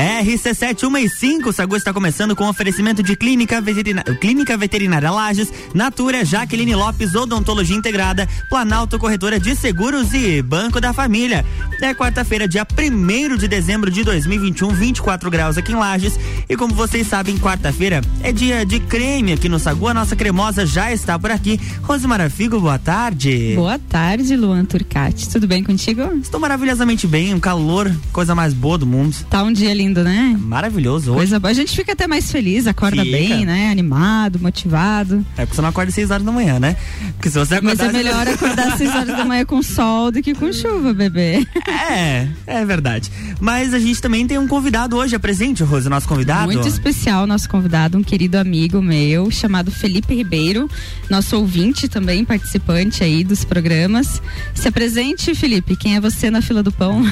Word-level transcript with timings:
RC715, 0.00 1.52
Sagu 1.52 1.76
está 1.76 1.92
começando 1.92 2.34
com 2.34 2.48
oferecimento 2.48 3.02
de 3.02 3.14
Clínica 3.14 3.60
Veterinária, 3.60 4.14
Clínica 4.14 4.56
Veterinária 4.56 5.10
Lages, 5.10 5.52
Natura, 5.74 6.24
Jaqueline 6.24 6.74
Lopes, 6.74 7.14
Odontologia 7.14 7.76
Integrada, 7.76 8.26
Planalto 8.48 8.98
Corretora 8.98 9.38
de 9.38 9.54
Seguros 9.54 10.14
e 10.14 10.40
Banco 10.40 10.80
da 10.80 10.94
Família. 10.94 11.44
É 11.82 11.92
quarta-feira, 11.92 12.48
dia 12.48 12.66
1 12.66 13.36
de 13.36 13.46
dezembro 13.46 13.90
de 13.90 14.02
2021, 14.02 14.70
24 14.70 15.30
graus 15.30 15.58
aqui 15.58 15.72
em 15.72 15.74
Lages. 15.74 16.18
E 16.48 16.56
como 16.56 16.74
vocês 16.74 17.06
sabem, 17.06 17.36
quarta-feira 17.36 18.00
é 18.22 18.32
dia 18.32 18.64
de 18.64 18.80
creme 18.80 19.34
aqui 19.34 19.50
no 19.50 19.58
Sagu. 19.58 19.86
A 19.88 19.92
nossa 19.92 20.16
cremosa 20.16 20.64
já 20.64 20.90
está 20.90 21.18
por 21.18 21.30
aqui. 21.30 21.60
Rosemara 21.82 22.30
Figo, 22.30 22.58
boa 22.58 22.78
tarde. 22.78 23.52
Boa 23.54 23.78
tarde, 23.78 24.34
Luan 24.34 24.64
Turcati. 24.64 25.28
Tudo 25.28 25.46
bem 25.46 25.62
contigo? 25.62 26.02
Estou 26.22 26.40
maravilhosamente 26.40 27.06
bem, 27.06 27.34
um 27.34 27.40
calor, 27.40 27.94
coisa 28.12 28.34
mais 28.34 28.54
boa 28.54 28.78
do 28.78 28.86
mundo. 28.86 29.14
Tá 29.28 29.42
um 29.42 29.52
dia 29.52 29.74
lindo 29.74 29.89
lindo, 29.90 30.04
né? 30.04 30.36
Maravilhoso. 30.40 31.10
Hoje. 31.10 31.18
Coisa 31.18 31.40
boa. 31.40 31.50
A 31.50 31.54
gente 31.54 31.74
fica 31.74 31.92
até 31.92 32.06
mais 32.06 32.30
feliz, 32.30 32.66
acorda 32.66 33.04
fica. 33.04 33.16
bem, 33.16 33.44
né? 33.44 33.70
Animado, 33.70 34.38
motivado. 34.38 35.24
É 35.36 35.44
porque 35.44 35.56
você 35.56 35.62
não 35.62 35.68
acorda 35.68 35.88
às 35.88 35.94
6 35.94 36.10
horas 36.10 36.24
da 36.24 36.32
manhã, 36.32 36.58
né? 36.58 36.76
Porque 37.14 37.28
se 37.28 37.38
você 37.38 37.56
acordar. 37.56 37.84
Mas 37.86 37.94
é 37.94 37.98
melhor 37.98 38.28
acordar 38.28 38.68
às 38.68 38.78
6 38.78 38.90
horas 38.90 39.16
da 39.16 39.24
manhã 39.24 39.44
com 39.44 39.62
sol 39.62 40.10
do 40.10 40.22
que 40.22 40.34
com 40.34 40.50
chuva, 40.52 40.94
bebê. 40.94 41.46
É, 41.66 42.28
é 42.46 42.64
verdade. 42.64 43.10
Mas 43.40 43.74
a 43.74 43.78
gente 43.78 44.00
também 44.00 44.26
tem 44.26 44.38
um 44.38 44.46
convidado 44.46 44.96
hoje, 44.96 45.14
é 45.14 45.18
presente, 45.18 45.62
Rose, 45.62 45.88
nosso 45.88 46.08
convidado. 46.08 46.52
Muito 46.52 46.68
especial, 46.68 47.26
nosso 47.26 47.48
convidado, 47.48 47.98
um 47.98 48.02
querido 48.02 48.38
amigo 48.38 48.80
meu, 48.80 49.30
chamado 49.30 49.70
Felipe 49.70 50.14
Ribeiro, 50.14 50.68
nosso 51.08 51.36
ouvinte 51.36 51.88
também, 51.88 52.24
participante 52.24 53.02
aí 53.02 53.24
dos 53.24 53.44
programas. 53.44 54.22
Se 54.54 54.68
apresente, 54.68 55.34
Felipe, 55.34 55.76
quem 55.76 55.96
é 55.96 56.00
você 56.00 56.30
na 56.30 56.40
fila 56.40 56.62
do 56.62 56.72
pão? 56.72 57.02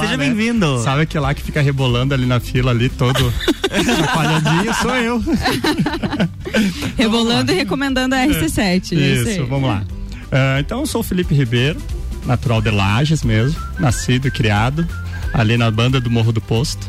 Seja 0.00 0.16
né? 0.16 0.16
bem-vindo. 0.16 0.80
Sabe 0.82 1.06
que 1.06 1.18
lá 1.18 1.34
que 1.34 1.42
fica 1.42 1.60
rebolando 1.66 2.14
ali 2.14 2.26
na 2.26 2.38
fila, 2.38 2.70
ali 2.70 2.88
todo 2.88 3.32
chacoalhadinho, 3.84 4.74
sou 4.74 4.94
eu. 4.94 5.24
rebolando 6.96 7.50
e 7.50 7.56
recomendando 7.56 8.14
a 8.14 8.18
RC7. 8.18 8.92
Isso, 8.92 9.28
isso 9.28 9.46
vamos 9.46 9.68
lá. 9.68 9.82
Uh, 10.26 10.60
então, 10.60 10.80
eu 10.80 10.86
sou 10.86 11.00
o 11.00 11.04
Felipe 11.04 11.34
Ribeiro, 11.34 11.80
natural 12.24 12.62
de 12.62 12.70
Lages 12.70 13.24
mesmo, 13.24 13.60
nascido 13.80 14.28
e 14.28 14.30
criado 14.30 14.86
ali 15.34 15.56
na 15.56 15.70
banda 15.70 16.00
do 16.00 16.08
Morro 16.08 16.30
do 16.30 16.40
Posto. 16.40 16.86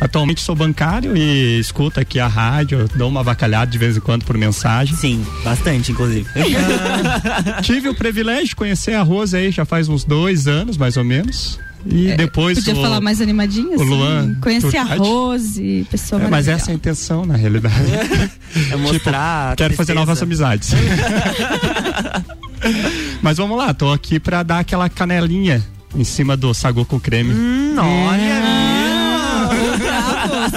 Atualmente 0.00 0.40
sou 0.40 0.54
bancário 0.54 1.16
e 1.16 1.58
escuto 1.58 1.98
aqui 1.98 2.20
a 2.20 2.28
rádio, 2.28 2.88
dou 2.94 3.08
uma 3.08 3.24
bacalhada 3.24 3.70
de 3.70 3.78
vez 3.78 3.96
em 3.96 4.00
quando 4.00 4.24
por 4.24 4.38
mensagem. 4.38 4.94
Sim, 4.94 5.26
bastante, 5.42 5.90
inclusive. 5.90 6.28
Uh, 6.30 7.58
tive 7.62 7.88
o 7.88 7.94
privilégio 7.94 8.48
de 8.48 8.56
conhecer 8.56 8.94
a 8.94 9.02
Rosa 9.02 9.38
aí 9.38 9.50
já 9.50 9.64
faz 9.64 9.88
uns 9.88 10.04
dois 10.04 10.46
anos, 10.46 10.76
mais 10.76 10.96
ou 10.96 11.02
menos. 11.02 11.58
E 11.88 12.10
é, 12.10 12.16
depois. 12.16 12.58
Podia 12.58 12.74
o, 12.74 12.82
falar 12.82 13.00
mais 13.00 13.20
animadinho? 13.20 13.70
O 13.70 13.74
assim, 13.74 13.88
Luan. 13.88 14.34
Conhecer 14.40 14.76
a 14.76 14.84
Rose, 14.84 15.86
pessoa 15.90 16.22
é, 16.22 16.28
Mas 16.28 16.48
essa 16.48 16.70
é 16.70 16.72
a 16.72 16.74
intenção, 16.74 17.24
na 17.24 17.36
realidade. 17.36 17.74
É 18.70 18.76
mostrar. 18.76 19.50
Tipo, 19.50 19.56
quero 19.58 19.74
fazer 19.74 19.92
novas 19.92 20.22
amizades. 20.22 20.70
mas 23.20 23.36
vamos 23.36 23.58
lá, 23.58 23.74
tô 23.74 23.92
aqui 23.92 24.18
pra 24.18 24.42
dar 24.42 24.60
aquela 24.60 24.88
canelinha 24.88 25.62
em 25.94 26.04
cima 26.04 26.36
do 26.36 26.54
sagu 26.54 26.86
com 26.86 26.98
creme. 26.98 27.34
Hum, 27.34 27.76
olha! 27.78 28.45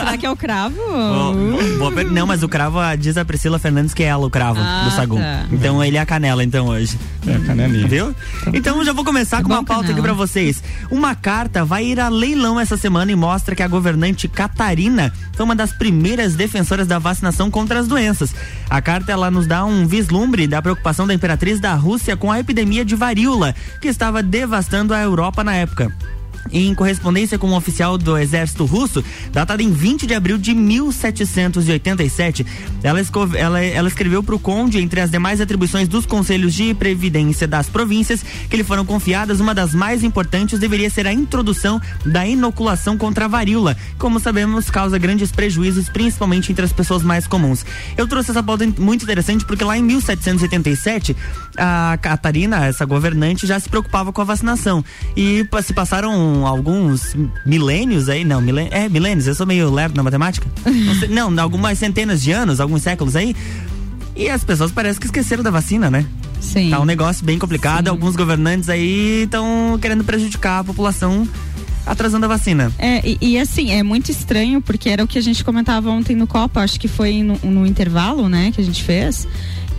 Será 0.09 0.17
que 0.17 0.25
é 0.25 0.31
o 0.31 0.35
cravo? 0.35 0.75
Oh, 0.89 1.89
não, 2.11 2.25
mas 2.25 2.41
o 2.41 2.49
cravo, 2.49 2.79
diz 2.97 3.15
a 3.15 3.23
Priscila 3.23 3.59
Fernandes 3.59 3.93
que 3.93 4.03
é 4.03 4.07
ela 4.07 4.25
o 4.25 4.29
cravo 4.29 4.59
ah, 4.59 4.85
do 4.85 4.95
sagum. 4.95 5.19
Tá. 5.19 5.45
Então 5.51 5.83
ele 5.83 5.97
é 5.97 5.99
a 5.99 6.05
canela, 6.05 6.43
então, 6.43 6.67
hoje. 6.67 6.97
É 7.27 7.35
a 7.35 7.39
canelinha. 7.39 7.87
Viu? 7.87 8.15
Então, 8.47 8.53
então 8.55 8.83
já 8.83 8.91
vou 8.91 9.05
começar 9.05 9.39
é 9.39 9.43
com 9.43 9.49
uma 9.49 9.63
pauta 9.63 9.83
canela. 9.83 9.93
aqui 9.93 10.01
pra 10.01 10.13
vocês. 10.13 10.63
Uma 10.89 11.13
carta 11.13 11.63
vai 11.63 11.85
ir 11.85 11.99
a 11.99 12.09
leilão 12.09 12.59
essa 12.59 12.75
semana 12.75 13.11
e 13.11 13.15
mostra 13.15 13.55
que 13.55 13.61
a 13.61 13.67
governante 13.67 14.27
Catarina 14.27 15.13
foi 15.33 15.45
uma 15.45 15.55
das 15.55 15.71
primeiras 15.71 16.35
defensoras 16.35 16.87
da 16.87 16.97
vacinação 16.97 17.51
contra 17.51 17.79
as 17.79 17.87
doenças. 17.87 18.33
A 18.69 18.81
carta, 18.81 19.11
ela 19.11 19.29
nos 19.29 19.45
dá 19.45 19.63
um 19.63 19.85
vislumbre 19.85 20.47
da 20.47 20.61
preocupação 20.61 21.05
da 21.05 21.13
imperatriz 21.13 21.59
da 21.59 21.75
Rússia 21.75 22.17
com 22.17 22.31
a 22.31 22.39
epidemia 22.39 22.83
de 22.83 22.95
varíola, 22.95 23.53
que 23.79 23.87
estava 23.87 24.23
devastando 24.23 24.93
a 24.93 25.01
Europa 25.01 25.43
na 25.43 25.55
época 25.55 25.93
em 26.51 26.73
correspondência 26.73 27.37
com 27.37 27.47
um 27.47 27.55
oficial 27.55 27.97
do 27.97 28.17
exército 28.17 28.65
russo, 28.65 29.03
datada 29.31 29.61
em 29.61 29.71
20 29.71 30.07
de 30.07 30.13
abril 30.13 30.37
de 30.37 30.53
1787. 30.53 32.45
Ela, 32.83 32.99
ela, 33.35 33.61
ela 33.61 33.87
escreveu 33.87 34.23
para 34.23 34.35
o 34.35 34.39
conde, 34.39 34.79
entre 34.79 35.01
as 35.01 35.11
demais 35.11 35.41
atribuições 35.41 35.87
dos 35.87 36.05
conselhos 36.05 36.53
de 36.53 36.73
previdência 36.73 37.47
das 37.47 37.67
províncias 37.67 38.23
que 38.49 38.57
lhe 38.57 38.63
foram 38.63 38.85
confiadas, 38.85 39.39
uma 39.39 39.53
das 39.53 39.73
mais 39.73 40.03
importantes 40.03 40.59
deveria 40.59 40.89
ser 40.89 41.07
a 41.07 41.13
introdução 41.13 41.81
da 42.05 42.25
inoculação 42.25 42.97
contra 42.97 43.25
a 43.25 43.27
varíola. 43.27 43.75
Como 43.97 44.19
sabemos, 44.19 44.69
causa 44.69 44.97
grandes 44.97 45.31
prejuízos, 45.31 45.89
principalmente 45.89 46.51
entre 46.51 46.65
as 46.65 46.73
pessoas 46.73 47.03
mais 47.03 47.27
comuns. 47.27 47.65
Eu 47.97 48.07
trouxe 48.07 48.31
essa 48.31 48.43
pauta 48.43 48.65
muito 48.77 49.03
interessante 49.03 49.45
porque 49.45 49.63
lá 49.63 49.77
em 49.77 49.83
1787, 49.83 51.15
a 51.57 51.97
Catarina, 52.01 52.65
essa 52.65 52.85
governante, 52.85 53.45
já 53.45 53.59
se 53.59 53.69
preocupava 53.69 54.11
com 54.11 54.21
a 54.21 54.25
vacinação. 54.25 54.83
E 55.15 55.47
se 55.63 55.73
passaram 55.73 56.28
alguns 56.45 57.15
milênios 57.45 58.09
aí, 58.09 58.23
não, 58.23 58.41
milênios, 58.41 58.73
é 58.73 58.89
milênios, 58.89 59.27
eu 59.27 59.35
sou 59.35 59.45
meio 59.45 59.71
lerdo 59.71 59.95
na 59.95 60.03
matemática. 60.03 60.47
não, 61.09 61.29
não, 61.29 61.43
algumas 61.43 61.77
centenas 61.77 62.21
de 62.21 62.31
anos, 62.31 62.59
alguns 62.59 62.81
séculos 62.81 63.15
aí. 63.15 63.35
E 64.15 64.29
as 64.29 64.43
pessoas 64.43 64.71
parecem 64.71 64.99
que 64.99 65.05
esqueceram 65.05 65.43
da 65.43 65.51
vacina, 65.51 65.89
né? 65.89 66.05
Sim. 66.41 66.69
Tá 66.69 66.79
um 66.79 66.85
negócio 66.85 67.25
bem 67.25 67.37
complicado, 67.37 67.85
Sim. 67.85 67.89
alguns 67.91 68.15
governantes 68.15 68.69
aí 68.69 69.23
estão 69.23 69.77
querendo 69.81 70.03
prejudicar 70.03 70.59
a 70.59 70.63
população 70.63 71.27
atrasando 71.85 72.25
a 72.25 72.29
vacina. 72.29 72.71
É, 72.77 73.01
e, 73.07 73.17
e, 73.21 73.39
assim, 73.39 73.71
é 73.71 73.81
muito 73.81 74.11
estranho, 74.11 74.61
porque 74.61 74.89
era 74.89 75.03
o 75.03 75.07
que 75.07 75.17
a 75.17 75.21
gente 75.21 75.43
comentava 75.43 75.89
ontem 75.89 76.15
no 76.15 76.27
Copa, 76.27 76.61
acho 76.61 76.79
que 76.79 76.87
foi 76.87 77.23
no, 77.23 77.37
no 77.43 77.65
intervalo, 77.65 78.29
né, 78.29 78.51
que 78.51 78.61
a 78.61 78.63
gente 78.63 78.83
fez 78.83 79.27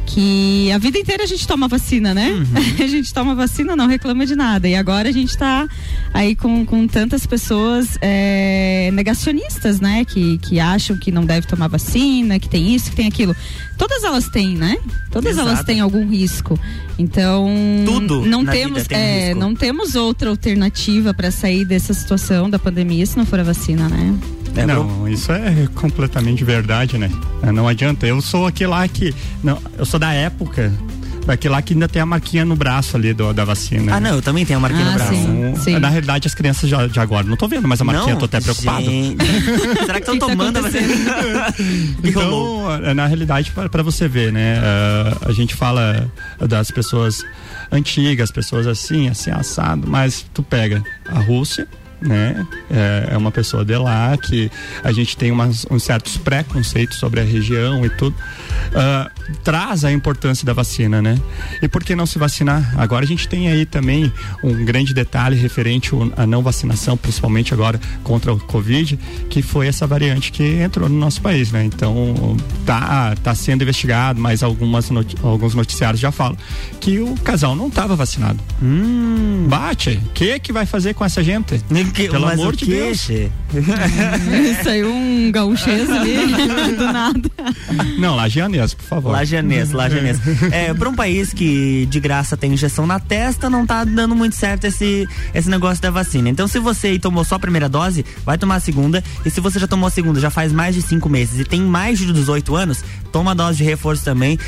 que 0.07 0.73
a 0.73 0.79
vida 0.79 0.99
inteira 0.99 1.23
a 1.23 1.27
gente 1.27 1.47
toma 1.47 1.69
vacina, 1.69 2.13
né? 2.13 2.31
Uhum. 2.31 2.45
a 2.85 2.89
gente 2.89 3.15
toma 3.15 3.35
vacina, 3.35 3.77
não 3.77 3.87
reclama 3.87 4.27
de 4.27 4.35
nada. 4.35 4.69
E 4.69 4.75
agora 4.75 5.09
a 5.09 5.13
gente 5.13 5.31
está 5.31 5.69
aí 6.13 6.35
com, 6.35 6.65
com 6.65 6.87
tantas 6.87 7.27
pessoas 7.27 7.97
é, 8.01 8.91
negacionistas, 8.93 9.81
né? 9.81 10.05
Que, 10.05 10.39
que 10.39 10.61
acham 10.61 10.97
que 10.97 11.11
não 11.11 11.25
deve 11.25 11.47
tomar 11.47 11.69
vacina, 11.69 12.39
que 12.39 12.49
tem 12.49 12.75
isso, 12.75 12.91
que 12.91 12.97
tem 12.97 13.07
aquilo. 13.07 13.35
Todas 13.79 14.05
elas 14.05 14.29
têm, 14.29 14.57
né? 14.57 14.77
Todas 15.11 15.33
Exato. 15.33 15.49
elas 15.49 15.65
têm 15.65 15.81
algum 15.81 16.09
risco. 16.09 16.59
Então, 16.99 17.49
Tudo 17.87 18.27
não 18.27 18.45
temos, 18.45 18.85
é, 18.91 19.33
um 19.35 19.39
não 19.39 19.55
temos 19.55 19.95
outra 19.95 20.29
alternativa 20.29 21.15
para 21.15 21.31
sair 21.31 21.65
dessa 21.65 21.95
situação 21.95 22.51
da 22.51 22.59
pandemia 22.59 23.07
se 23.07 23.17
não 23.17 23.25
for 23.25 23.41
a 23.41 23.43
vacina, 23.43 23.89
né? 23.89 24.19
É, 24.57 24.67
não, 24.67 25.09
isso 25.09 25.31
é 25.33 25.69
completamente 25.75 26.43
verdade, 26.45 26.99
né? 26.99 27.11
Não 27.55 27.69
adianta. 27.69 28.07
Eu 28.07 28.21
sou 28.21 28.47
aquele 28.47 28.71
lá 28.71 28.87
que. 28.89 29.15
Não, 29.43 29.59
eu 29.79 29.87
sou 29.87 29.99
da 29.99 30.13
época 30.13 30.73
daquele 31.27 31.53
lá 31.53 31.63
que 31.63 31.75
ainda 31.75 31.89
tem 31.89 32.01
a 32.03 32.07
marquinha 32.07 32.45
no 32.45 32.57
braço 32.57 32.97
ali 32.97 33.13
do, 33.13 33.33
da 33.33 33.45
vacina. 33.45 33.97
Ah, 33.97 34.01
não, 34.01 34.17
eu 34.17 34.23
também 34.23 34.45
tenho 34.45 34.59
a 34.59 34.63
marquinha 34.63 34.85
ah, 34.85 34.91
no 34.91 34.95
braço. 34.95 35.15
Sim, 35.15 35.55
sim. 35.57 35.79
Na 35.79 35.89
realidade, 35.89 36.27
as 36.27 36.35
crianças 36.35 36.69
já, 36.69 36.87
de 36.87 36.99
agora 36.99 37.27
não 37.27 37.37
tô 37.37 37.49
vendo, 37.49 37.67
mas 37.69 37.81
a 37.81 37.85
marquinha 37.85 38.07
não, 38.07 38.13
eu 38.15 38.19
tô 38.19 38.25
até 38.25 38.41
preocupado. 38.41 38.87
Será 39.87 40.01
que 40.01 40.11
estão 40.11 40.19
tá 40.19 40.27
tomando 40.27 40.59
a 40.59 40.61
vacina? 40.63 40.87
então, 42.03 42.85
é, 42.85 42.95
na 42.95 43.07
realidade, 43.07 43.53
para 43.53 43.83
você 43.83 44.09
ver, 44.09 44.33
né? 44.33 44.59
Uh, 44.61 45.29
a 45.29 45.33
gente 45.33 45.55
fala 45.55 46.11
das 46.39 46.71
pessoas 46.71 47.25
antigas, 47.71 48.31
pessoas 48.31 48.67
assim, 48.67 49.09
assim, 49.09 49.31
assado, 49.31 49.89
mas 49.89 50.27
tu 50.35 50.43
pega 50.43 50.83
a 51.07 51.19
Rússia, 51.21 51.69
né? 52.01 52.47
É, 52.71 53.11
é, 53.13 53.17
uma 53.17 53.31
pessoa 53.31 53.65
de 53.65 53.77
lá 53.77 54.17
que 54.17 54.51
a 54.83 54.91
gente 54.91 55.17
tem 55.17 55.31
umas, 55.31 55.67
uns 55.71 55.83
certos 55.83 56.17
preconceitos 56.17 56.99
sobre 56.99 57.21
a 57.21 57.25
região 57.25 57.85
e 57.85 57.91
tudo. 57.91 58.17
Uh, 58.69 59.35
traz 59.43 59.85
a 59.85 59.93
importância 59.93 60.45
da 60.45 60.53
vacina, 60.53 61.01
né? 61.01 61.19
E 61.63 61.69
por 61.69 61.83
que 61.83 61.95
não 61.95 62.07
se 62.07 62.19
vacinar? 62.19 62.75
Agora 62.77 63.05
a 63.05 63.09
gente 63.09 63.29
tem 63.29 63.49
aí 63.49 63.65
também 63.67 64.13
um 64.43 64.65
grande 64.65 64.95
detalhe 64.95 65.37
referente 65.37 65.91
à 66.17 66.27
não 66.27 66.43
vacinação, 66.43 66.97
principalmente 66.97 67.53
agora 67.55 67.81
contra 68.03 68.33
o 68.33 68.39
Covid, 68.39 68.99
que 69.29 69.43
foi 69.43 69.67
essa 69.67 69.87
variante 69.87 70.33
que 70.33 70.43
entrou 70.43 70.89
no 70.89 70.99
nosso 70.99 71.21
país, 71.21 71.51
né? 71.53 71.65
Então 71.65 72.37
tá, 72.65 73.15
tá 73.23 73.35
sendo 73.35 73.63
investigado, 73.63 74.21
mas 74.21 74.43
algumas 74.43 74.91
noti 74.91 75.17
alguns 75.23 75.55
noticiários 75.55 76.01
já 76.01 76.11
falam 76.11 76.37
que 76.81 76.99
o 76.99 77.15
casal 77.17 77.55
não 77.55 77.69
estava 77.69 77.97
vacinado. 77.97 78.39
Hum. 78.63 79.47
Bate, 79.49 80.01
o 80.05 80.11
que 80.13 80.39
que 80.39 80.53
vai 80.53 80.67
fazer 80.67 80.95
com 80.95 81.05
essa 81.05 81.23
gente? 81.23 81.61
Que, 81.95 82.09
Pelo 82.09 82.29
amor 82.29 82.55
de 82.55 82.67
Deus. 82.67 83.09
Saiu 84.63 84.93
um 84.93 85.31
gauchês 85.33 85.91
ali 85.91 86.17
do 86.77 86.85
nada. 86.85 87.31
Não, 87.99 88.17
lagianês, 88.51 88.75
por 88.75 88.85
favor. 88.85 89.13
Lagianês, 89.13 89.71
lagianês. 89.73 90.19
é, 90.53 90.75
para 90.75 90.89
um 90.89 90.95
país 90.95 91.33
que 91.33 91.87
de 91.87 92.01
graça 92.01 92.37
tem 92.37 92.53
injeção 92.53 92.87
na 92.87 92.99
testa, 92.99 93.49
não 93.49 93.67
tá 93.67 93.85
dando 93.85 94.15
muito 94.15 94.35
certo 94.35 94.65
esse, 94.65 95.09
esse 95.35 95.49
negócio 95.49 95.83
da 95.83 95.91
vacina. 95.91 96.29
Então, 96.29 96.49
se 96.49 96.59
você 96.59 96.99
tomou 96.99 97.25
só 97.25 97.37
a 97.37 97.39
primeira 97.39 97.69
dose, 97.69 98.05
vai 98.25 98.37
tomar 98.37 98.57
a 98.57 98.61
segunda. 98.61 99.03
E 99.25 99.31
se 99.31 99.41
você 99.41 99.59
já 99.59 99.67
tomou 99.67 99.87
a 99.87 99.91
segunda, 99.91 100.21
já 100.21 100.31
faz 100.31 100.53
mais 100.53 100.75
de 100.75 100.83
cinco 100.83 101.09
meses 101.09 101.39
e 101.41 101.45
tem 101.45 101.61
mais 101.61 101.99
de 101.99 102.13
18 102.13 102.55
anos, 102.55 102.85
toma 103.13 103.33
a 103.33 103.35
dose 103.35 103.59
de 103.59 103.65
reforço 103.65 104.05
também. 104.05 104.39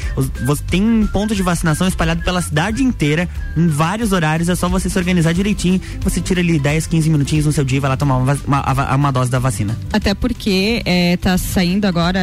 Você 0.44 0.62
tem 0.64 0.82
um 0.82 1.06
ponto 1.06 1.34
de 1.34 1.42
vacinação 1.42 1.86
espalhado 1.86 2.22
pela 2.22 2.40
cidade 2.42 2.82
inteira, 2.82 3.28
em 3.56 3.66
vários 3.66 4.12
horários. 4.12 4.48
É 4.48 4.54
só 4.54 4.68
você 4.68 4.88
se 4.88 4.98
organizar 4.98 5.32
direitinho. 5.32 5.80
Você 6.00 6.20
tira 6.20 6.40
ali 6.40 6.58
10, 6.58 6.86
15 6.86 7.10
minutinhos 7.10 7.46
no 7.46 7.52
seu 7.52 7.64
dia 7.64 7.78
e 7.78 7.80
vai 7.80 7.90
lá 7.90 7.96
tomar 7.96 8.16
uma, 8.16 8.38
uma, 8.46 8.94
uma 8.94 9.10
dose 9.10 9.30
da 9.30 9.38
vacina. 9.38 9.76
Até 9.92 10.14
porque 10.14 10.82
é, 10.84 11.16
tá 11.16 11.36
saindo 11.38 11.84
agora, 11.86 12.20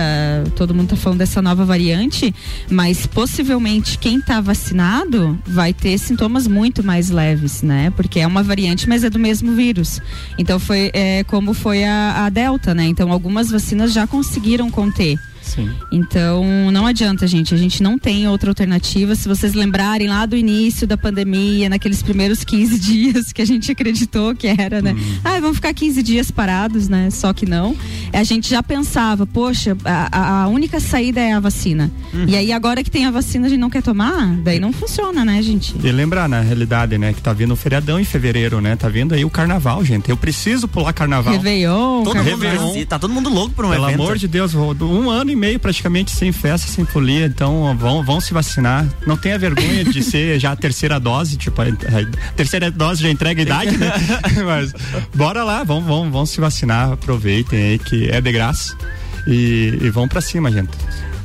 todo 0.55 0.73
mundo 0.73 0.89
tá 0.89 0.95
falando 0.95 1.19
dessa 1.19 1.41
nova 1.41 1.65
variante, 1.69 2.33
mas 2.67 3.05
possivelmente 3.05 3.99
quem 3.99 4.19
tá 4.19 4.41
vacinado 4.41 5.37
vai 5.45 5.71
ter 5.71 5.99
sintomas 5.99 6.47
muito 6.47 6.83
mais 6.83 7.11
leves, 7.11 7.61
né? 7.61 7.91
Porque 7.95 8.19
é 8.19 8.25
uma 8.25 8.41
variante, 8.41 8.89
mas 8.89 9.03
é 9.03 9.09
do 9.09 9.19
mesmo 9.19 9.53
vírus. 9.53 10.01
Então 10.35 10.59
foi 10.59 10.89
é, 10.95 11.23
como 11.25 11.53
foi 11.53 11.83
a, 11.83 12.25
a 12.25 12.29
Delta, 12.29 12.73
né? 12.73 12.85
Então 12.85 13.11
algumas 13.11 13.51
vacinas 13.51 13.93
já 13.93 14.07
conseguiram 14.07 14.71
conter. 14.71 15.19
Sim. 15.49 15.69
Então, 15.91 16.71
não 16.71 16.85
adianta, 16.85 17.25
gente. 17.25 17.53
A 17.53 17.57
gente 17.57 17.81
não 17.81 17.97
tem 17.97 18.27
outra 18.27 18.51
alternativa. 18.51 19.15
Se 19.15 19.27
vocês 19.27 19.53
lembrarem 19.53 20.07
lá 20.07 20.25
do 20.25 20.35
início 20.35 20.85
da 20.85 20.95
pandemia, 20.95 21.69
naqueles 21.69 22.03
primeiros 22.03 22.43
15 22.43 22.77
dias 22.79 23.33
que 23.33 23.41
a 23.41 23.45
gente 23.45 23.71
acreditou 23.71 24.35
que 24.35 24.47
era, 24.47 24.81
né? 24.81 24.91
Uhum. 24.91 25.19
Ah, 25.23 25.39
vamos 25.39 25.55
ficar 25.57 25.73
15 25.73 26.03
dias 26.03 26.29
parados, 26.29 26.87
né? 26.87 27.09
Só 27.09 27.33
que 27.33 27.45
não. 27.45 27.75
A 28.13 28.23
gente 28.23 28.49
já 28.49 28.61
pensava, 28.61 29.25
poxa, 29.25 29.75
a, 29.83 30.43
a 30.43 30.47
única 30.47 30.79
saída 30.79 31.19
é 31.19 31.33
a 31.33 31.39
vacina. 31.39 31.91
Uhum. 32.13 32.25
E 32.27 32.35
aí, 32.35 32.51
agora 32.51 32.83
que 32.83 32.91
tem 32.91 33.05
a 33.05 33.11
vacina, 33.11 33.47
a 33.47 33.49
gente 33.49 33.59
não 33.59 33.69
quer 33.69 33.81
tomar? 33.81 34.35
Daí 34.43 34.59
não 34.59 34.71
funciona, 34.71 35.25
né, 35.25 35.41
gente? 35.41 35.75
E 35.83 35.91
lembrar, 35.91 36.29
na 36.29 36.41
realidade, 36.41 36.97
né, 36.97 37.13
que 37.13 37.21
tá 37.21 37.33
vindo 37.33 37.53
o 37.53 37.55
feriadão 37.55 37.99
em 37.99 38.03
fevereiro, 38.03 38.61
né? 38.61 38.75
Tá 38.75 38.87
vindo 38.87 39.13
aí 39.13 39.25
o 39.25 39.29
carnaval, 39.29 39.83
gente. 39.83 40.09
Eu 40.09 40.17
preciso 40.17 40.67
pular 40.67 40.93
carnaval. 40.93 41.33
Réveillon. 41.33 42.03
Todo 42.03 42.13
carnaval. 42.13 42.67
mundo, 42.67 42.85
tá 42.85 42.99
todo 42.99 43.13
mundo 43.13 43.29
louco 43.29 43.55
por 43.55 43.65
um 43.65 43.69
Pelo 43.69 43.83
evento. 43.85 43.97
Pelo 43.97 44.03
amor 44.03 44.17
de 44.17 44.27
Deus, 44.27 44.53
um 44.53 45.09
ano 45.09 45.31
e 45.31 45.35
meio 45.39 45.59
praticamente 45.59 46.11
sem 46.11 46.31
festa, 46.31 46.67
sem 46.67 46.85
folia, 46.85 47.25
então 47.25 47.75
vão, 47.77 48.03
vão 48.03 48.21
se 48.21 48.33
vacinar. 48.33 48.85
Não 49.07 49.17
tenha 49.17 49.39
vergonha 49.39 49.83
de 49.83 50.03
ser 50.03 50.37
já 50.39 50.51
a 50.51 50.55
terceira 50.55 50.99
dose, 50.99 51.37
tipo, 51.37 51.61
a, 51.61 51.65
a 51.65 52.33
terceira 52.33 52.69
dose 52.69 53.01
já 53.01 53.09
entrega 53.09 53.41
a 53.41 53.43
idade, 53.43 53.77
né? 53.77 53.91
Mas 54.45 54.73
bora 55.15 55.43
lá, 55.43 55.63
vão, 55.63 55.81
vão, 55.81 56.11
vão 56.11 56.25
se 56.25 56.39
vacinar, 56.39 56.91
aproveitem 56.91 57.59
aí 57.59 57.79
que 57.79 58.09
é 58.09 58.19
de 58.19 58.31
graça 58.31 58.77
e, 59.25 59.77
e 59.81 59.89
vão 59.89 60.07
para 60.07 60.21
cima, 60.21 60.51
gente. 60.51 60.71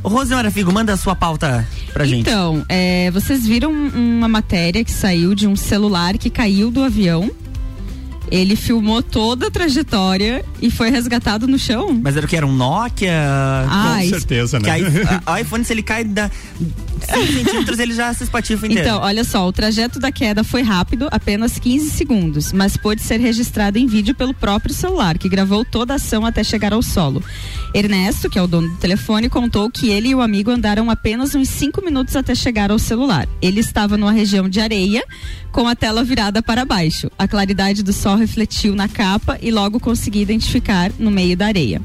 Rosemara 0.03 0.51
Figo, 0.51 0.71
manda 0.71 0.93
a 0.93 0.97
sua 0.97 1.17
pauta 1.17 1.67
pra 1.93 2.05
gente. 2.05 2.29
Então, 2.29 2.65
é, 2.69 3.11
vocês 3.11 3.47
viram 3.47 3.73
uma 3.73 4.29
matéria 4.29 4.85
que 4.85 4.91
saiu 4.91 5.35
de 5.35 5.47
um 5.47 5.57
celular 5.57 6.19
que 6.19 6.29
caiu 6.29 6.71
do 6.71 6.83
avião 6.83 7.31
ele 8.31 8.57
filmou 8.57 9.03
toda 9.03 9.49
a 9.49 9.51
trajetória 9.51 10.45
e 10.61 10.71
foi 10.71 10.91
resgatado 10.91 11.47
no 11.47 11.59
chão. 11.59 11.99
Mas 12.03 12.17
era 12.17 12.27
o 12.27 12.29
que? 12.29 12.37
Era 12.37 12.47
um 12.47 12.53
Nokia? 12.53 13.13
Ah, 13.69 13.99
Com 14.01 14.09
certeza, 14.09 14.59
né? 14.59 14.69
o 15.27 15.37
iPhone, 15.37 15.65
se 15.65 15.73
ele 15.73 15.83
cai 15.83 16.05
da 16.05 16.31
5 16.31 17.27
centímetros, 17.33 17.79
ele 17.79 17.95
já 17.95 18.13
se 18.15 18.25
espatifa 18.25 18.67
inteiro. 18.67 18.89
Então, 18.89 19.01
olha 19.01 19.25
só, 19.25 19.47
o 19.47 19.53
trajeto 19.53 19.99
da 19.99 20.11
queda 20.11 20.43
foi 20.43 20.63
rápido, 20.63 21.09
apenas 21.11 21.59
15 21.59 21.91
segundos, 21.91 22.53
mas 22.53 22.77
pôde 22.77 23.03
ser 23.03 23.21
registrado 23.21 23.79
em 23.79 23.87
vídeo 23.87 24.15
pelo 24.15 24.33
próprio 24.33 24.75
celular, 24.75 25.19
que 25.19 25.29
gravou 25.29 25.65
toda 25.65 25.93
a 25.93 25.97
ação 25.97 26.25
até 26.25 26.43
chegar 26.43 26.73
ao 26.73 26.83
solo. 26.83 27.23
Ernesto, 27.75 28.31
que 28.31 28.39
é 28.39 28.43
o 28.43 28.47
dono 28.47 28.69
do 28.69 28.77
telefone, 28.77 29.29
contou 29.29 29.71
que 29.71 29.91
ele 29.91 30.09
e 30.09 30.15
o 30.15 30.21
amigo 30.21 30.51
andaram 30.51 30.91
apenas 30.91 31.35
uns 31.35 31.49
5 31.49 31.85
minutos 31.85 32.17
até 32.17 32.35
chegar 32.35 32.71
ao 32.71 32.79
celular. 32.79 33.29
Ele 33.43 33.61
estava 33.61 33.97
numa 33.97 34.13
região 34.13 34.49
de 34.49 34.61
areia, 34.61 35.03
com 35.55 35.69
a 35.69 35.77
tela 35.77 36.03
virada 36.03 36.43
para 36.43 36.65
baixo. 36.65 37.09
A 37.17 37.29
claridade 37.29 37.85
do 37.85 37.93
sol 37.93 38.17
refletiu 38.17 38.75
na 38.75 38.89
capa 38.89 39.39
e 39.41 39.53
logo 39.53 39.79
consegui 39.79 40.21
identificar 40.21 40.91
no 40.99 41.13
meio 41.13 41.37
da 41.37 41.47
areia. 41.47 41.81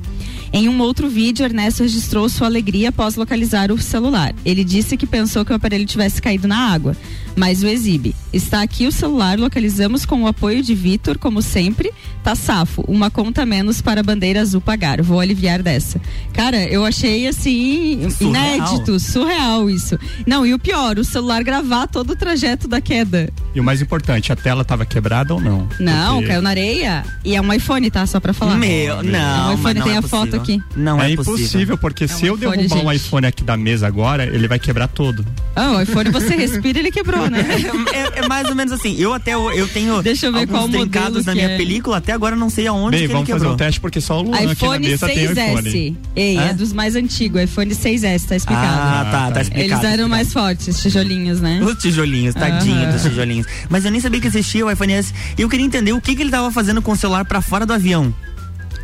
Em 0.52 0.68
um 0.68 0.82
outro 0.82 1.08
vídeo, 1.08 1.46
Ernesto 1.46 1.84
registrou 1.84 2.28
sua 2.28 2.48
alegria 2.48 2.90
após 2.90 3.16
localizar 3.16 3.72
o 3.72 3.80
celular. 3.80 4.34
Ele 4.44 4.64
disse 4.64 4.98
que 4.98 5.06
pensou 5.06 5.46
que 5.46 5.52
o 5.52 5.56
aparelho 5.56 5.86
tivesse 5.86 6.20
caído 6.20 6.48
na 6.48 6.58
água, 6.58 6.98
mas 7.40 7.64
o 7.64 7.68
exibe. 7.68 8.14
Está 8.34 8.62
aqui 8.62 8.86
o 8.86 8.92
celular, 8.92 9.40
localizamos 9.40 10.06
com 10.06 10.24
o 10.24 10.28
apoio 10.28 10.62
de 10.62 10.76
Vitor, 10.76 11.18
como 11.18 11.42
sempre. 11.42 11.90
Tá 12.22 12.36
safo, 12.36 12.84
uma 12.86 13.10
conta 13.10 13.46
menos 13.46 13.82
para 13.82 14.02
a 14.02 14.04
bandeira 14.04 14.42
azul 14.42 14.60
pagar. 14.60 15.02
Vou 15.02 15.22
aliviar 15.22 15.64
dessa. 15.64 16.02
Cara, 16.34 16.62
eu 16.66 16.84
achei 16.84 17.28
assim 17.28 18.10
surreal. 18.10 18.58
inédito, 18.58 19.00
surreal 19.00 19.70
isso. 19.70 19.98
Não, 20.28 20.46
e 20.46 20.54
o 20.54 20.60
pior, 20.60 21.00
o 21.00 21.06
celular 21.06 21.42
gravar 21.42 21.88
todo 21.88 22.12
o 22.12 22.16
trajeto 22.16 22.68
da 22.68 22.82
queda. 22.82 23.30
E 23.56 23.60
o 23.62 23.64
mais 23.64 23.82
importante, 23.82 24.34
a 24.34 24.36
tela 24.36 24.64
estava 24.64 24.86
quebrada 24.86 25.34
ou 25.34 25.40
não? 25.40 25.66
Não, 25.80 26.16
Porque... 26.16 26.28
caiu 26.28 26.42
na 26.42 26.50
areia. 26.50 27.06
E 27.24 27.38
é 27.38 27.42
um 27.42 27.54
iPhone, 27.54 27.90
tá? 27.90 28.06
Só 28.06 28.20
pra 28.20 28.34
falar. 28.34 28.58
Meu, 28.58 29.02
não. 29.02 29.52
O 29.52 29.54
iPhone 29.54 29.82
tem 29.82 29.94
é 29.94 29.98
a 29.98 30.02
foto 30.02 30.36
aqui. 30.36 30.62
Não 30.76 31.02
é, 31.02 31.08
é 31.08 31.12
impossível, 31.12 31.78
porque 31.78 32.04
é 32.04 32.06
um 32.06 32.10
se 32.10 32.26
eu 32.26 32.36
derrubar 32.36 32.60
gente. 32.60 32.86
um 32.86 32.92
iPhone 32.92 33.26
aqui 33.26 33.46
da 33.46 33.56
mesa 33.56 33.88
agora, 33.88 34.26
ele 34.26 34.48
vai 34.48 34.60
quebrar 34.60 34.90
todo. 34.90 35.26
Ah, 35.56 35.72
o 35.72 35.82
iPhone 35.82 36.12
você 36.12 36.36
respira 36.36 36.80
ele 36.80 36.92
quebrou, 36.92 37.29
né? 37.30 37.46
É, 37.94 38.20
é, 38.20 38.28
mais 38.28 38.48
ou 38.48 38.56
menos 38.56 38.72
assim. 38.72 38.96
Eu 38.98 39.14
até 39.14 39.34
eu 39.34 39.68
tenho 39.68 40.02
Deixa 40.02 40.28
eu 40.28 40.32
ver 40.32 40.40
alguns 40.40 40.58
qual 40.58 40.70
trincados 40.70 41.26
na 41.26 41.34
minha 41.34 41.50
é. 41.50 41.58
película, 41.58 41.98
até 41.98 42.12
agora 42.12 42.36
não 42.36 42.50
sei 42.50 42.68
aonde 42.68 42.98
Bem, 42.98 43.08
que 43.08 43.14
vamos 43.14 43.30
fazer 43.30 43.48
um 43.48 43.58
teste 43.58 43.80
porque 43.80 44.00
só 44.00 44.20
o 44.20 44.24
Luan 44.24 44.42
iPhone 44.42 44.54
aqui 44.54 44.66
na 44.66 44.80
mesa 44.80 45.08
6S. 45.08 45.14
tem 45.14 45.28
o 45.28 45.60
iPhone. 45.60 45.98
Ei, 46.16 46.38
é 46.38 46.54
dos 46.54 46.74
mais 46.74 46.96
antigos, 46.96 47.42
iPhone 47.42 47.74
6S, 47.74 48.26
tá 48.26 48.36
explicado. 48.36 48.68
Ah, 48.68 49.08
tá, 49.12 49.32
tá 49.32 49.42
explicado. 49.42 49.82
Eles 49.82 49.94
eram 49.94 50.10
mais 50.10 50.32
fortes, 50.32 50.82
tijolinhos, 50.82 51.42
né? 51.42 51.62
Os 51.64 51.76
tijolinhos, 51.82 52.36
tadinho 52.36 52.86
uhum. 52.86 52.92
dos 52.92 53.02
tijolinhos. 53.02 53.48
Mas 53.70 53.86
eu 53.86 53.92
nem 53.92 54.00
sabia 54.00 54.20
que 54.20 54.28
existia 54.28 54.66
o 54.66 54.72
iPhone 54.72 54.94
S. 54.94 55.14
E 55.38 55.42
eu 55.42 55.50
queria 55.50 55.66
entender 55.66 55.94
o 55.94 56.02
que, 56.02 56.16
que 56.16 56.22
ele 56.22 56.32
tava 56.32 56.52
fazendo 56.52 56.82
com 56.82 56.92
o 56.92 56.96
celular 56.96 57.26
para 57.26 57.42
fora 57.42 57.66
do 57.66 57.74
avião. 57.74 58.14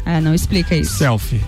Ah, 0.06 0.22
não 0.22 0.34
explica 0.34 0.76
isso. 0.76 0.98
Selfie. 0.98 1.42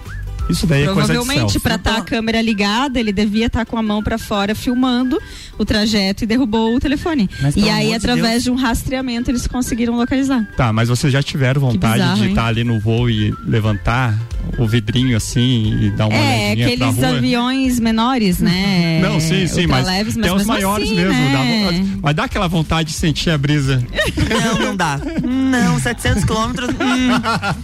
Isso 0.50 0.66
daí 0.66 0.84
é 0.84 0.86
coisa 0.86 1.14
de 1.14 1.14
Provavelmente, 1.14 1.60
para 1.60 1.76
estar 1.76 1.94
tá 1.94 1.98
a 2.00 2.02
câmera 2.02 2.42
ligada, 2.42 3.00
ele 3.00 3.12
devia 3.12 3.48
estar 3.48 3.66
tá 3.66 3.66
com 3.66 3.78
a 3.78 3.84
mão 3.84 4.02
para 4.02 4.18
fora 4.18 4.56
filmando 4.56 5.20
o 5.58 5.66
trajeto 5.66 6.24
e 6.24 6.28
derrubou 6.28 6.76
o 6.76 6.80
telefone. 6.80 7.30
Mas, 7.42 7.56
e 7.56 7.70
aí, 7.70 7.94
através 7.94 8.40
de, 8.40 8.44
de, 8.46 8.52
um 8.52 8.56
rastreamento, 8.56 9.30
eles 9.32 9.48
conseguiram 9.48 9.96
localizar. 9.96 10.48
Tá, 10.56 10.72
mas 10.72 10.90
vocês 10.90 11.12
já 11.12 11.22
tiveram 11.22 11.62
vontade 11.62 11.94
bizarro, 11.94 12.22
de 12.22 12.30
estar 12.30 12.42
tá 12.42 12.48
ali 12.48 12.64
no 12.64 12.80
voo 12.80 13.10
e 13.10 13.34
levantar 13.46 14.18
o 14.58 14.66
vidrinho 14.66 15.18
assim 15.18 15.78
e 15.82 15.90
dar 15.92 16.08
uma 16.08 16.16
É, 16.16 16.54
aqueles 16.54 17.04
aviões 17.04 17.80
menores, 17.80 18.40
né? 18.40 19.00
Não, 19.04 19.20
sim, 19.20 19.48
sim, 19.48 19.68
mas 19.68 19.86
leves, 19.86 20.16
mas 20.16 20.28
tem 20.28 20.36
os 20.36 20.46
maiores 20.46 20.88
assim, 20.88 20.96
mesmo. 20.96 21.14
Né? 21.14 21.32
Dá, 21.32 21.98
mas 22.02 22.16
dá 22.16 22.24
aquela 22.24 22.48
vontade 22.48 22.90
de 22.90 22.96
sentir 22.96 23.30
a 23.30 23.38
brisa. 23.38 23.84
Não, 24.28 24.68
não 24.68 24.76
dá. 24.76 25.00
Não, 25.24 25.80
700 25.80 26.24
quilômetros. 26.24 26.70
Hum, 26.70 27.10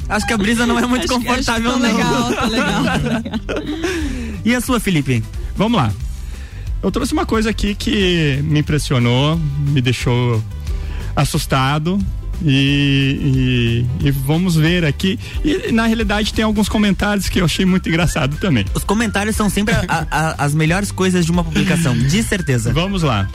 acho 0.09 0.27
que 0.27 0.33
a 0.33 0.37
brisa 0.37 0.65
não 0.65 0.77
é 0.77 0.85
muito 0.85 1.05
acho, 1.05 1.13
confortável, 1.13 1.71
acho 1.71 1.79
não. 1.79 1.97
Legal, 1.97 2.33
tá 2.33 2.45
legal. 2.45 2.72
E 4.43 4.53
a 4.53 4.61
sua, 4.61 4.79
Felipe? 4.79 5.23
Vamos 5.55 5.77
lá. 5.77 5.91
Eu 6.81 6.91
trouxe 6.91 7.13
uma 7.13 7.25
coisa 7.25 7.49
aqui 7.49 7.73
que 7.75 8.39
me 8.43 8.59
impressionou, 8.59 9.39
me 9.67 9.81
deixou 9.81 10.43
assustado. 11.15 11.99
E, 12.45 13.85
e, 14.01 14.07
e, 14.07 14.11
vamos 14.11 14.55
ver 14.55 14.83
aqui. 14.83 15.17
E 15.45 15.71
na 15.71 15.85
realidade 15.85 16.33
tem 16.33 16.43
alguns 16.43 16.67
comentários 16.67 17.29
que 17.29 17.39
eu 17.39 17.45
achei 17.45 17.63
muito 17.63 17.87
engraçado 17.87 18.35
também. 18.37 18.65
Os 18.73 18.83
comentários 18.83 19.35
são 19.35 19.49
sempre 19.49 19.73
a, 19.87 20.07
a, 20.11 20.43
as 20.43 20.53
melhores 20.53 20.91
coisas 20.91 21.25
de 21.25 21.31
uma 21.31 21.43
publicação, 21.43 21.97
de 21.97 22.21
certeza. 22.21 22.73
Vamos 22.73 23.01
lá. 23.01 23.29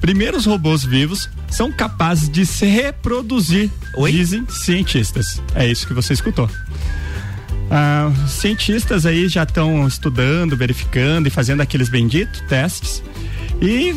Primeiros 0.00 0.46
robôs 0.46 0.84
vivos 0.84 1.28
são 1.48 1.72
capazes 1.72 2.28
de 2.28 2.46
se 2.46 2.66
reproduzir, 2.66 3.70
Oi? 3.96 4.12
dizem 4.12 4.44
cientistas. 4.48 5.42
É 5.54 5.66
isso 5.66 5.86
que 5.86 5.94
você 5.94 6.12
escutou. 6.12 6.48
Ah, 7.70 8.10
cientistas 8.26 9.04
aí 9.04 9.28
já 9.28 9.42
estão 9.42 9.86
estudando, 9.86 10.56
verificando 10.56 11.26
e 11.28 11.30
fazendo 11.30 11.60
aqueles 11.60 11.88
benditos 11.88 12.40
testes 12.48 13.02
e 13.60 13.94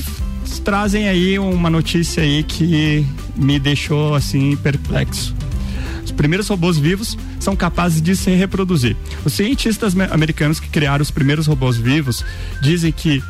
trazem 0.59 1.07
aí 1.07 1.39
uma 1.39 1.69
notícia 1.69 2.21
aí 2.21 2.43
que 2.43 3.05
me 3.35 3.59
deixou 3.59 4.13
assim 4.13 4.55
perplexo. 4.57 5.33
Os 6.03 6.11
primeiros 6.11 6.47
robôs 6.47 6.77
vivos 6.77 7.17
são 7.39 7.55
capazes 7.55 8.01
de 8.01 8.15
se 8.15 8.31
reproduzir. 8.31 8.95
Os 9.25 9.33
cientistas 9.33 9.97
americanos 10.11 10.59
que 10.59 10.69
criaram 10.69 11.01
os 11.01 11.11
primeiros 11.11 11.47
robôs 11.47 11.77
vivos 11.77 12.25
dizem 12.61 12.91
que 12.91 13.23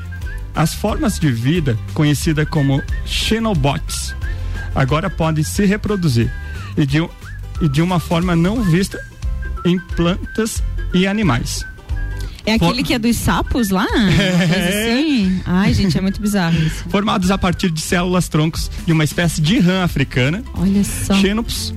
as 0.56 0.74
formas 0.74 1.20
de 1.20 1.32
vida 1.32 1.78
conhecidas 1.94 2.48
como 2.50 2.82
xenobots 3.06 4.16
agora 4.76 5.10
podem 5.10 5.44
se 5.44 5.66
reproduzir 5.66 6.32
e 6.76 6.86
de, 6.86 6.98
e 7.62 7.70
de 7.70 7.82
uma 7.82 8.00
forma 8.00 8.36
não 8.36 8.62
vista 8.62 9.00
em 9.66 9.80
plantas 9.96 10.64
e 10.94 11.08
animais. 11.08 11.66
É 12.46 12.54
aquele 12.54 12.84
que 12.84 12.94
é 12.94 13.00
dos 13.00 13.18
sapos 13.18 13.70
lá? 13.70 13.88
É. 14.22 14.94
Assim? 14.94 15.42
Ai, 15.46 15.74
gente, 15.74 15.98
é 15.98 16.02
muito 16.02 16.22
bizarro 16.22 16.58
isso. 16.58 16.86
Formados 16.90 17.30
a 17.32 17.38
partir 17.38 17.70
de 17.70 17.82
células 17.82 18.28
troncos 18.28 18.70
de 18.86 18.92
uma 18.92 19.04
espécie 19.04 19.42
de 19.42 19.60
rã 19.60 19.84
africana. 19.84 20.44
Olha 20.56 20.84
só. 20.84 21.14
Xenopus 21.16 21.74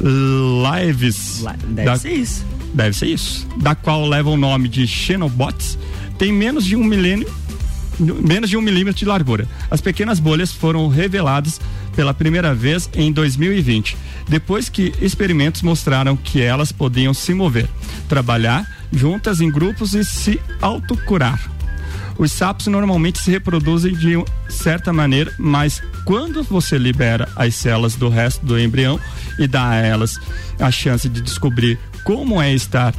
Lives. 0.00 1.44
Deve 1.68 1.84
da, 1.84 1.96
ser 1.96 2.12
isso. 2.12 2.44
Deve 2.74 2.96
ser 2.96 3.06
isso. 3.06 3.46
Da 3.58 3.74
qual 3.74 4.06
leva 4.06 4.30
o 4.30 4.36
nome 4.36 4.68
de 4.68 4.86
Xenobots, 4.86 5.78
tem 6.18 6.32
menos 6.32 6.64
de 6.64 6.76
um 6.76 6.84
milênio 6.84 7.28
menos 8.00 8.48
de 8.50 8.56
um 8.56 8.60
milímetro 8.60 8.98
de 8.98 9.04
largura. 9.04 9.46
As 9.70 9.80
pequenas 9.80 10.18
bolhas 10.18 10.50
foram 10.52 10.88
reveladas 10.88 11.60
pela 11.94 12.14
primeira 12.14 12.54
vez 12.54 12.88
em 12.94 13.12
2020, 13.12 13.96
depois 14.28 14.68
que 14.68 14.92
experimentos 15.00 15.62
mostraram 15.62 16.16
que 16.16 16.40
elas 16.40 16.72
podiam 16.72 17.12
se 17.12 17.34
mover, 17.34 17.68
trabalhar 18.08 18.66
juntas 18.92 19.40
em 19.40 19.50
grupos 19.50 19.94
e 19.94 20.04
se 20.04 20.40
autocurar. 20.60 21.40
Os 22.18 22.30
sapos 22.30 22.66
normalmente 22.66 23.18
se 23.18 23.30
reproduzem 23.30 23.94
de 23.94 24.22
certa 24.48 24.92
maneira, 24.92 25.32
mas 25.38 25.82
quando 26.04 26.42
você 26.42 26.76
libera 26.76 27.28
as 27.36 27.54
células 27.54 27.94
do 27.94 28.08
resto 28.08 28.44
do 28.44 28.58
embrião 28.58 29.00
e 29.38 29.46
dá 29.46 29.70
a 29.70 29.76
elas 29.76 30.18
a 30.60 30.70
chance 30.70 31.08
de 31.08 31.20
descobrir 31.20 31.78
como 32.04 32.40
é 32.40 32.52
estar 32.52 32.94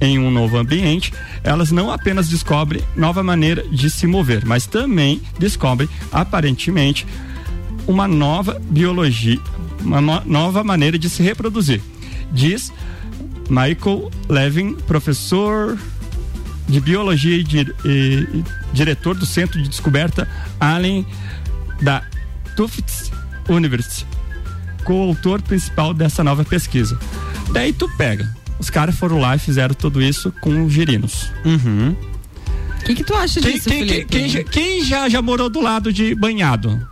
em 0.00 0.18
um 0.18 0.30
novo 0.30 0.56
ambiente, 0.56 1.12
elas 1.42 1.70
não 1.70 1.90
apenas 1.90 2.28
descobrem 2.28 2.82
nova 2.96 3.22
maneira 3.22 3.62
de 3.68 3.90
se 3.90 4.06
mover, 4.06 4.44
mas 4.44 4.66
também 4.66 5.20
descobrem 5.38 5.88
aparentemente 6.10 7.06
uma 7.86 8.08
nova 8.08 8.60
biologia, 8.70 9.38
uma 9.80 10.00
no 10.00 10.22
nova 10.24 10.64
maneira 10.64 10.98
de 10.98 11.08
se 11.08 11.22
reproduzir. 11.22 11.80
Diz 12.32 12.72
Michael 13.48 14.10
Levin, 14.28 14.74
professor 14.74 15.78
de 16.68 16.80
biologia 16.80 17.36
e, 17.36 17.44
e 17.84 18.44
diretor 18.72 19.14
do 19.14 19.26
Centro 19.26 19.62
de 19.62 19.68
Descoberta 19.68 20.28
Allen 20.58 21.06
da 21.82 22.02
Tufts 22.56 23.12
University, 23.48 24.06
coautor 24.84 25.42
principal 25.42 25.92
dessa 25.92 26.24
nova 26.24 26.44
pesquisa. 26.44 26.98
Daí 27.52 27.72
tu 27.72 27.88
pega 27.96 28.34
os 28.58 28.70
caras 28.70 28.96
foram 28.96 29.18
lá 29.18 29.36
e 29.36 29.38
fizeram 29.38 29.74
tudo 29.74 30.00
isso 30.00 30.32
com 30.40 30.68
girinos. 30.68 31.30
Uhum. 31.44 31.94
O 32.84 32.86
que, 32.86 32.96
que 32.96 33.04
tu 33.04 33.14
acha 33.14 33.40
quem, 33.40 33.54
disso, 33.54 33.70
quem, 33.70 33.78
Felipe? 33.78 34.04
Quem, 34.04 34.28
quem, 34.28 34.44
quem, 34.44 34.84
já, 34.84 35.08
já 35.08 35.22
morou 35.22 35.48
do 35.48 35.58
lado 35.58 35.90
de 35.90 36.14
banhado? 36.14 36.86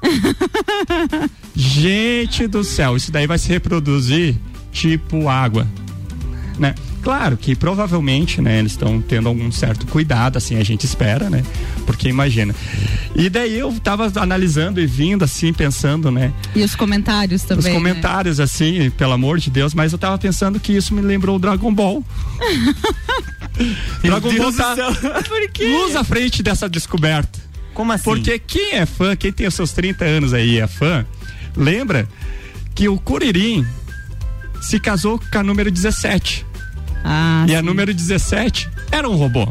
Gente 1.55 2.47
do 2.47 2.65
céu, 2.65 2.97
isso 2.97 3.13
daí 3.13 3.27
vai 3.27 3.37
se 3.37 3.49
reproduzir 3.49 4.35
tipo 4.73 5.29
água, 5.29 5.69
né? 6.59 6.75
Claro 7.03 7.37
que 7.37 7.57
provavelmente, 7.57 8.41
né, 8.41 8.61
eles 8.61 8.73
estão 8.73 9.01
tendo 9.01 9.29
algum 9.29 9.51
certo 9.51 9.87
cuidado, 9.87 10.37
assim, 10.37 10.57
a 10.57 10.65
gente 10.65 10.87
espera, 10.87 11.29
né? 11.29 11.43
Porque 11.85 12.09
imagina. 12.09 12.55
E 13.17 13.29
daí 13.29 13.59
eu 13.59 13.73
tava 13.83 14.11
analisando 14.17 14.81
e 14.81 14.87
vindo 14.87 15.25
assim, 15.25 15.53
pensando, 15.53 16.11
né? 16.13 16.33
E 16.55 16.63
os 16.63 16.77
comentários 16.77 17.43
também. 17.43 17.59
Os 17.59 17.65
né? 17.67 17.73
comentários, 17.73 18.39
né? 18.39 18.45
assim, 18.45 18.91
pelo 18.91 19.13
amor 19.13 19.39
de 19.39 19.51
Deus, 19.51 19.75
mas 19.75 19.93
eu 19.93 19.99
tava 19.99 20.17
pensando 20.17 20.61
que 20.61 20.73
isso 20.73 20.95
me 20.95 21.01
lembrou 21.01 21.37
o 21.37 21.39
Dragon 21.41 21.75
Ball. 21.75 22.05
Dragon 24.03 24.35
Ball 24.35 24.53
tá 24.53 24.75
luz 25.61 25.97
à 25.97 26.05
frente 26.05 26.43
dessa 26.43 26.69
descoberta. 26.69 27.41
Como 27.75 27.91
assim? 27.91 28.05
Porque 28.05 28.39
quem 28.39 28.75
é 28.75 28.87
fã, 28.87 29.17
quem 29.17 29.33
tem 29.33 29.47
os 29.47 29.55
seus 29.55 29.73
30 29.73 30.05
anos 30.05 30.33
aí 30.33 30.61
é 30.61 30.67
fã, 30.69 31.05
lembra 31.57 32.09
que 32.75 32.89
o 32.89 32.99
Kuririn 32.99 33.67
se 34.61 34.79
casou 34.79 35.19
com 35.19 35.39
a 35.39 35.43
número 35.43 35.71
17. 35.71 36.52
Ah, 37.05 37.45
e 37.47 37.51
sim. 37.51 37.57
a 37.57 37.63
número 37.63 37.93
17 37.93 38.69
era 38.91 39.09
um 39.09 39.17
robô. 39.17 39.49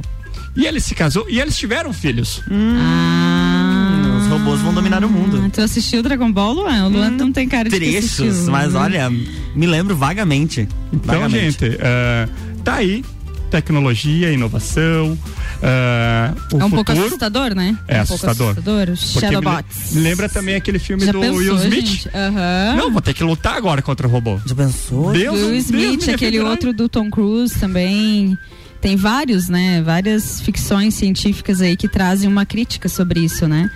E 0.56 0.66
ele 0.66 0.80
se 0.82 0.94
casou 0.94 1.26
e 1.30 1.40
eles 1.40 1.58
tiveram 1.58 1.94
filhos. 1.94 2.42
Hum, 2.52 2.76
ah, 2.78 4.20
os 4.22 4.28
robôs 4.28 4.60
vão 4.60 4.74
dominar 4.74 5.04
o 5.04 5.10
mundo. 5.10 5.50
Tu 5.50 5.62
assistiu 5.62 6.04
Dragon 6.04 6.32
Ball, 6.32 6.54
Luan? 6.54 6.86
O 6.86 6.90
Luan 6.90 7.12
hum, 7.12 7.18
não 7.18 7.32
tem 7.32 7.48
cara 7.48 7.70
de 7.70 7.76
Trechos, 7.76 8.48
mas 8.50 8.76
olha, 8.76 9.10
me 9.10 9.66
lembro 9.66 9.96
vagamente. 9.96 10.68
Então, 10.92 11.22
vagamente. 11.22 11.60
gente, 11.60 11.76
uh, 11.76 12.62
tá 12.64 12.76
aí 12.76 13.04
tecnologia, 13.52 14.32
inovação. 14.32 15.12
Uh, 15.12 15.18
é 15.62 16.32
um 16.32 16.50
futuro. 16.50 16.70
pouco 16.70 16.92
assustador, 16.94 17.54
né? 17.54 17.78
É 17.88 18.00
um 18.00 18.02
assustador. 18.02 18.52
assustador. 18.52 18.96
Shadow-bots. 18.96 19.94
Lembra 19.94 20.28
também 20.28 20.56
aquele 20.56 20.80
filme 20.80 21.06
Já 21.06 21.12
do 21.12 21.20
pensou, 21.20 21.38
Will 21.38 21.56
Smith. 21.58 22.06
Uhum. 22.06 22.78
Não, 22.78 22.92
vou 22.92 23.02
ter 23.02 23.14
que 23.14 23.24
lutar 23.24 23.56
agora 23.56 23.82
contra 23.82 24.08
o 24.08 24.10
robô. 24.10 24.40
Já 24.46 24.56
pensou? 24.56 25.12
Deus, 25.12 25.40
Will 25.40 25.56
Smith, 25.56 26.06
Deus 26.06 26.16
aquele 26.16 26.40
outro 26.40 26.74
do 26.74 26.90
Tom 26.90 27.10
Cruise 27.12 27.60
também. 27.60 28.38
Tem 28.80 28.96
vários, 28.96 29.48
né? 29.48 29.82
Várias 29.84 30.42
ficções 30.42 30.96
científicas 30.96 31.62
aí 31.62 31.76
que 31.76 31.88
trazem 31.88 32.28
uma 32.28 32.46
crítica 32.46 32.90
sobre 32.90 33.20
isso, 33.20 33.48
né? 33.48 33.70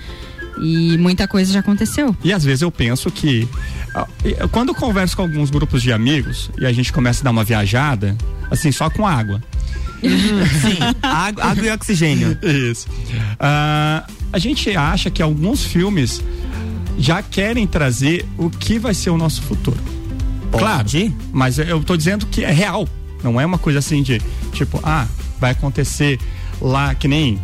E 0.57 0.97
muita 0.97 1.27
coisa 1.27 1.51
já 1.51 1.59
aconteceu. 1.59 2.15
E 2.23 2.31
às 2.31 2.43
vezes 2.43 2.61
eu 2.61 2.71
penso 2.71 3.11
que 3.11 3.47
quando 4.51 4.69
eu 4.69 4.75
converso 4.75 5.15
com 5.15 5.21
alguns 5.21 5.49
grupos 5.49 5.81
de 5.81 5.91
amigos 5.91 6.49
e 6.57 6.65
a 6.65 6.71
gente 6.71 6.91
começa 6.91 7.21
a 7.21 7.23
dar 7.25 7.31
uma 7.31 7.43
viajada, 7.43 8.17
assim, 8.49 8.71
só 8.71 8.89
com 8.89 9.05
água. 9.05 9.41
Sim, 10.01 10.77
água, 11.01 11.43
água, 11.43 11.65
e 11.65 11.71
oxigênio. 11.71 12.37
Isso. 12.41 12.87
Uh, 12.89 14.13
a 14.31 14.39
gente 14.39 14.75
acha 14.75 15.09
que 15.09 15.21
alguns 15.21 15.63
filmes 15.63 16.21
já 16.97 17.21
querem 17.21 17.65
trazer 17.67 18.25
o 18.37 18.49
que 18.49 18.79
vai 18.79 18.93
ser 18.93 19.09
o 19.09 19.17
nosso 19.17 19.41
futuro. 19.41 19.77
Pode? 20.51 21.09
Claro, 21.09 21.15
mas 21.33 21.59
eu 21.59 21.83
tô 21.83 21.97
dizendo 21.97 22.25
que 22.27 22.43
é 22.43 22.51
real. 22.51 22.87
Não 23.23 23.39
é 23.39 23.45
uma 23.45 23.57
coisa 23.57 23.79
assim 23.79 24.03
de 24.03 24.21
tipo, 24.53 24.79
ah, 24.83 25.07
vai 25.39 25.51
acontecer 25.51 26.19
lá 26.61 26.93
que 26.95 27.07
nem 27.07 27.39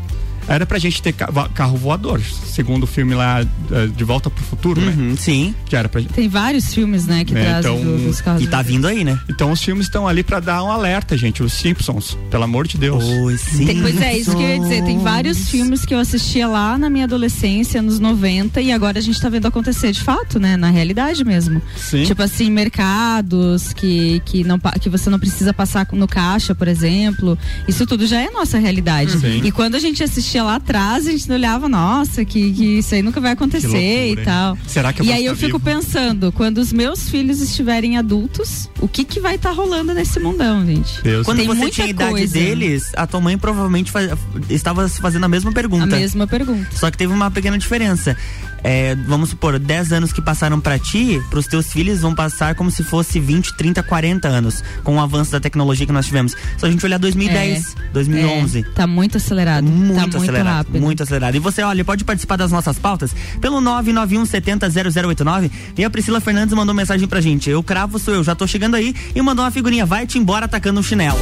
era 0.56 0.66
pra 0.66 0.78
gente 0.78 1.02
ter 1.02 1.14
carro 1.14 1.78
voador, 1.78 2.22
segundo 2.22 2.84
o 2.84 2.88
filme 2.88 3.14
lá 3.14 3.42
eh, 3.42 3.88
De 3.96 4.04
Volta 4.04 4.30
pro 4.30 4.44
Futuro, 4.44 4.82
né? 4.82 4.92
uhum, 4.92 5.12
né? 5.12 5.16
Sim. 5.18 5.56
Que 5.66 5.76
era 5.76 5.88
pra... 5.88 6.02
Tem 6.02 6.28
vários 6.28 6.74
filmes, 6.74 7.06
né, 7.06 7.24
que 7.24 7.36
é, 7.36 7.44
trazem 7.44 7.78
então, 7.78 7.98
do, 7.98 8.04
dos 8.06 8.20
carros. 8.22 8.44
E 8.44 8.48
tá 8.48 8.62
vindo 8.62 8.86
aí, 8.86 9.04
né? 9.04 9.20
Então 9.30 9.52
os 9.52 9.62
filmes 9.62 9.86
estão 9.86 10.08
ali 10.08 10.24
pra 10.24 10.40
dar 10.40 10.64
um 10.64 10.70
alerta, 10.72 11.18
gente. 11.18 11.42
Os 11.42 11.54
Simpsons, 11.54 12.18
pelo 12.30 12.44
amor 12.44 12.68
de 12.68 12.78
Deus. 12.78 13.04
Os 13.04 13.40
Simpsons. 13.40 13.82
pois 13.82 14.02
é, 14.02 14.18
isso 14.18 14.36
que 14.36 14.44
eu 14.44 14.50
ia 14.50 14.60
dizer. 14.60 14.84
Tem 14.84 15.00
vários 15.00 15.50
filmes 15.50 15.86
que 15.86 15.94
eu 15.94 16.00
assistia 16.00 16.48
lá 16.48 16.78
na 16.78 16.90
minha 16.90 17.06
adolescência, 17.06 17.82
nos 17.82 18.00
90, 18.00 18.62
e 18.62 18.72
agora 18.72 19.00
a 19.00 19.02
gente 19.02 19.20
tá 19.22 19.30
vendo 19.30 19.46
acontecer 19.46 19.92
de 19.92 20.02
fato, 20.02 20.40
né? 20.40 20.58
Na 20.58 20.70
realidade 20.70 21.24
mesmo. 21.24 21.62
Sim. 21.78 22.04
Tipo 22.04 22.24
assim, 22.24 22.50
mercados 22.50 23.74
que, 23.74 24.22
que, 24.26 24.44
não, 24.44 24.60
que 24.80 24.90
você 24.90 25.10
não 25.10 25.20
precisa 25.20 25.54
passar 25.54 25.88
no 25.94 26.08
caixa, 26.08 26.54
por 26.54 26.68
exemplo. 26.68 27.38
Isso 27.68 27.86
tudo 27.86 28.06
já 28.06 28.20
é 28.22 28.30
nossa 28.30 28.58
realidade. 28.58 29.20
Sim. 29.20 29.42
E 29.44 29.52
quando 29.52 29.76
a 29.76 29.80
gente 29.80 30.04
assistia 30.04 30.41
lá 30.44 30.56
atrás, 30.56 31.08
a 31.08 31.12
gente 31.12 31.32
olhava, 31.32 31.68
nossa, 31.68 32.24
que, 32.26 32.52
que 32.54 32.80
isso 32.80 32.94
aí 32.96 33.02
nunca 33.02 33.20
vai 33.20 33.32
acontecer 33.32 33.68
loucura, 33.68 34.22
e 34.22 34.26
tal. 34.26 34.58
Será 34.68 34.94
que 34.94 35.02
eu 35.02 35.06
E 35.06 35.12
aí 35.12 35.26
eu 35.26 35.36
vivo? 35.36 35.48
fico 35.48 35.60
pensando, 35.60 36.32
quando 36.32 36.58
os 36.58 36.72
meus 36.72 37.10
filhos 37.10 37.42
estiverem 37.42 37.98
adultos, 37.98 38.70
o 38.80 38.88
que 38.88 39.04
que 39.04 39.20
vai 39.20 39.36
estar 39.36 39.50
tá 39.50 39.56
rolando 39.56 39.94
nesse 39.94 40.20
mundão, 40.20 40.66
gente? 40.66 41.02
Deus 41.02 41.26
quando 41.26 41.38
Tem 41.38 41.48
você 41.48 41.70
tinha 41.70 41.88
a 41.88 41.90
idade 41.90 42.12
coisa. 42.12 42.34
deles, 42.34 42.92
a 42.96 43.08
tua 43.08 43.22
mãe 43.22 43.38
provavelmente 43.38 43.92
faz, 43.92 44.12
estava 44.50 44.88
fazendo 44.90 45.26
a 45.26 45.30
mesma 45.30 45.52
pergunta. 45.52 45.96
A 45.96 46.00
mesma 46.00 46.28
pergunta. 46.28 46.68
Só 46.76 46.90
que 46.90 46.98
teve 46.98 47.14
uma 47.14 47.30
pequena 47.32 47.58
diferença. 47.58 48.16
É, 48.64 48.96
vamos 49.08 49.30
supor, 49.30 49.58
10 49.58 49.92
anos 49.92 50.14
que 50.14 50.22
passaram 50.22 50.60
para 50.60 50.78
ti, 50.78 51.22
pros 51.30 51.48
teus 51.48 51.72
filhos 51.72 52.02
vão 52.02 52.14
passar 52.14 52.54
como 52.56 52.70
se 52.70 52.84
fosse 52.84 53.20
20, 53.20 53.56
30, 53.58 53.82
40 53.84 54.28
anos, 54.28 54.64
com 54.84 54.98
o 54.98 55.00
avanço 55.00 55.32
da 55.32 55.40
tecnologia 55.40 55.86
que 55.86 55.92
nós 55.92 56.06
tivemos. 56.06 56.36
Se 56.58 56.66
a 56.66 56.70
gente 56.70 56.86
olhar 56.86 57.00
2010, 57.00 57.76
É, 57.76 57.92
2011. 57.94 58.60
É, 58.60 58.64
tá 58.74 58.86
muito 58.86 59.18
acelerado. 59.18 59.64
Muito 59.66 59.96
tá 59.96 60.02
muito 60.02 60.18
acelerado, 60.18 60.56
rápido. 60.68 60.82
muito 60.82 61.04
acelerado. 61.04 61.36
E 61.36 61.40
você, 61.40 61.64
olha, 61.64 61.84
pode 61.84 62.04
participar 62.04 62.36
das 62.36 62.52
nossas 62.52 62.78
pautas 62.78 63.16
pelo 63.40 63.60
991 63.62 64.26
70 64.26 64.70
0089. 64.70 65.52
E 65.78 65.84
a 65.84 65.90
Priscila 65.90 66.20
Fernandes 66.22 66.54
mandou 66.56 66.74
mensagem 66.76 67.08
pra 67.08 67.20
gente. 67.22 67.50
Eu 67.50 67.64
cravo 67.64 67.98
sou 67.98 68.14
eu, 68.14 68.24
já 68.24 68.36
tô 68.36 68.46
chegando 68.46 68.76
aí 68.76 68.94
e 69.16 69.22
mandou 69.22 69.44
uma 69.44 69.52
figurinha. 69.52 69.86
Vai-te 69.86 70.18
embora 70.20 70.46
atacando 70.46 70.80
um 70.80 70.84
chinelo. 70.84 71.18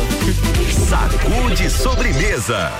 Sacude 0.90 1.70
sobremesa. 1.70 2.72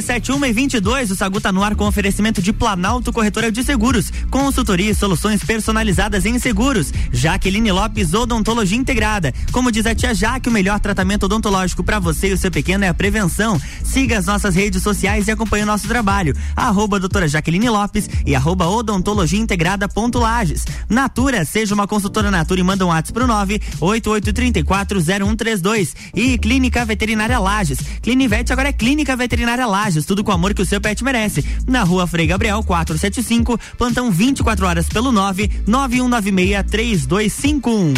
RC7 0.00 0.34
1 0.34 0.46
e 0.46 0.52
22, 0.52 1.10
o 1.10 1.16
Sagu 1.16 1.40
tá 1.40 1.50
no 1.52 1.62
ar 1.62 1.74
com 1.74 1.86
oferecimento 1.86 2.40
de 2.40 2.54
Planalto 2.54 3.12
Corretora 3.12 3.52
de 3.52 3.62
Seguros, 3.62 4.10
consultoria 4.30 4.90
e 4.90 4.94
soluções 4.94 5.44
personalizadas 5.44 6.24
em 6.24 6.38
seguros. 6.38 6.90
Jaqueline 7.12 7.70
Lopes 7.70 8.14
Odontologia 8.14 8.78
Integrada. 8.78 9.34
Como 9.52 9.70
diz 9.70 9.84
a 9.84 9.94
tia 9.94 10.14
Jaque, 10.14 10.48
o 10.48 10.52
melhor 10.52 10.80
tratamento 10.80 11.24
odontológico 11.24 11.84
para 11.84 11.98
você 11.98 12.30
e 12.30 12.32
o 12.32 12.38
seu 12.38 12.50
pequeno 12.50 12.82
é 12.84 12.88
a 12.88 12.94
prevenção. 12.94 13.60
Siga 13.84 14.16
as 14.18 14.24
nossas 14.24 14.54
redes 14.54 14.82
sociais 14.82 15.28
e 15.28 15.30
acompanhe 15.30 15.64
o 15.64 15.66
nosso 15.66 15.86
trabalho. 15.86 16.34
Arroba 16.56 16.98
doutora 16.98 17.28
Jaqueline 17.28 17.68
Lopes 17.68 18.08
e 18.24 18.34
arroba 18.34 18.66
odontologia 18.68 19.38
integrada 19.38 19.86
ponto 19.86 20.18
Lages. 20.18 20.64
Natura, 20.88 21.44
seja 21.44 21.74
uma 21.74 21.86
consultora 21.86 22.30
Natura 22.30 22.60
e 22.60 22.64
manda 22.64 22.86
um 22.86 22.88
WhatsApp 22.88 23.12
pro 23.12 23.26
988340132. 23.26 25.94
E 26.14 26.38
Clínica 26.38 26.86
Veterinária 26.86 27.38
Lages. 27.38 27.80
Clinivete 28.02 28.50
agora 28.50 28.70
é 28.70 28.72
Clínica 28.72 29.14
Veterinária 29.14 29.66
Lages 29.66 29.89
tudo 30.06 30.22
com 30.24 30.30
o 30.30 30.34
amor 30.34 30.54
que 30.54 30.62
o 30.62 30.66
seu 30.66 30.80
pet 30.80 31.02
merece. 31.02 31.44
Na 31.66 31.82
rua 31.82 32.06
Frei 32.06 32.26
Gabriel 32.26 32.62
475, 32.62 33.58
plantão 33.76 34.10
24 34.10 34.66
horas 34.66 34.88
pelo 34.88 35.12
99196 35.12 36.66
3251. 36.66 37.94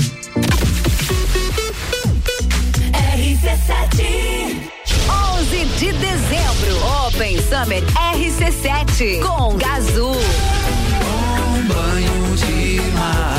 RC7 3.12 4.62
11 5.40 5.64
de 5.78 5.92
dezembro 5.92 7.06
Open 7.06 7.38
Summer 7.42 7.82
RC7 8.14 9.20
com 9.20 9.56
Gazul 9.56 10.16
Um 10.16 11.66
banho 11.66 12.36
de 12.36 12.80
mar. 12.92 13.38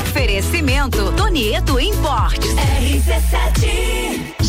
Oferecimento 0.00 1.12
Tonieto 1.12 1.80
Importes 1.80 2.54
RC7 2.54 4.33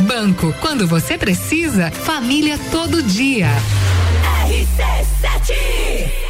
Banco, 0.00 0.54
quando 0.60 0.86
você 0.86 1.18
precisa, 1.18 1.90
família 1.90 2.58
todo 2.70 3.02
dia. 3.02 3.48
RC7 4.48 6.29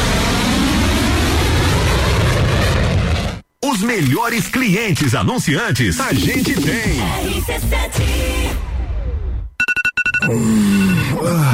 Melhores 3.83 4.47
clientes 4.47 5.15
anunciantes 5.15 5.99
a 5.99 6.13
gente 6.13 6.53
tem. 6.53 6.99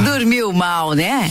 Dormiu 0.04 0.52
mal, 0.52 0.92
né? 0.92 1.30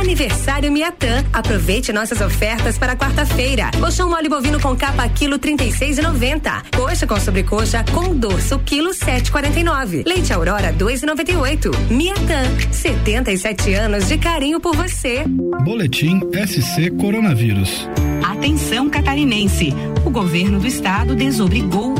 Aniversário 0.00 0.72
Miatã. 0.72 1.24
Aproveite 1.32 1.92
nossas 1.92 2.20
ofertas 2.20 2.78
para 2.78 2.96
quarta-feira. 2.96 3.70
Colchão 3.78 4.08
mole 4.08 4.28
bovino 4.28 4.58
com 4.58 4.74
capa 4.74 5.08
quilo 5.08 5.38
36,90. 5.38 6.76
Coxa 6.76 7.06
com 7.06 7.20
sobrecoxa 7.20 7.84
com 7.92 8.16
dorso 8.16 8.58
quilo 8.60 8.90
7,49. 8.90 10.02
Leite 10.06 10.32
Aurora 10.32 10.72
2,98. 10.72 11.90
Miatã. 11.90 12.72
77 12.72 13.74
anos 13.74 14.08
de 14.08 14.18
carinho 14.18 14.58
por 14.58 14.74
você. 14.74 15.24
Boletim 15.64 16.20
SC 16.46 16.90
Coronavírus. 16.98 17.88
Atenção 18.22 18.88
catarinense. 18.88 19.74
O 20.04 20.10
governo 20.10 20.58
do 20.58 20.66
estado 20.66 21.14
desobrigou 21.14 21.99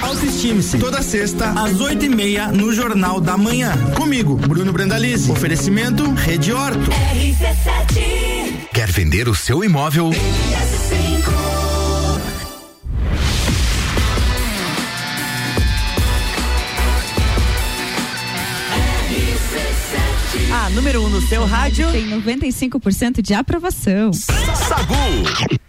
Autoestime-se. 0.00 0.78
Toda 0.78 1.02
sexta, 1.02 1.50
às 1.50 1.80
oito 1.80 2.04
e 2.04 2.08
meia, 2.08 2.48
no 2.48 2.72
Jornal 2.72 3.20
da 3.20 3.36
Manhã. 3.36 3.72
Comigo, 3.96 4.36
Bruno 4.36 4.72
Brandalize. 4.72 5.30
Oferecimento 5.30 6.10
Rede 6.12 6.52
Horto. 6.52 6.90
Quer 8.72 8.90
vender 8.92 9.28
o 9.28 9.34
seu 9.34 9.64
imóvel? 9.64 10.10
A 20.50 20.70
número 20.70 21.02
1 21.02 21.04
um 21.04 21.08
no 21.10 21.22
seu 21.22 21.44
rádio. 21.44 21.90
Tem 21.92 22.08
95% 22.08 23.20
de 23.20 23.34
aprovação. 23.34 24.12
Sagu. 24.12 25.67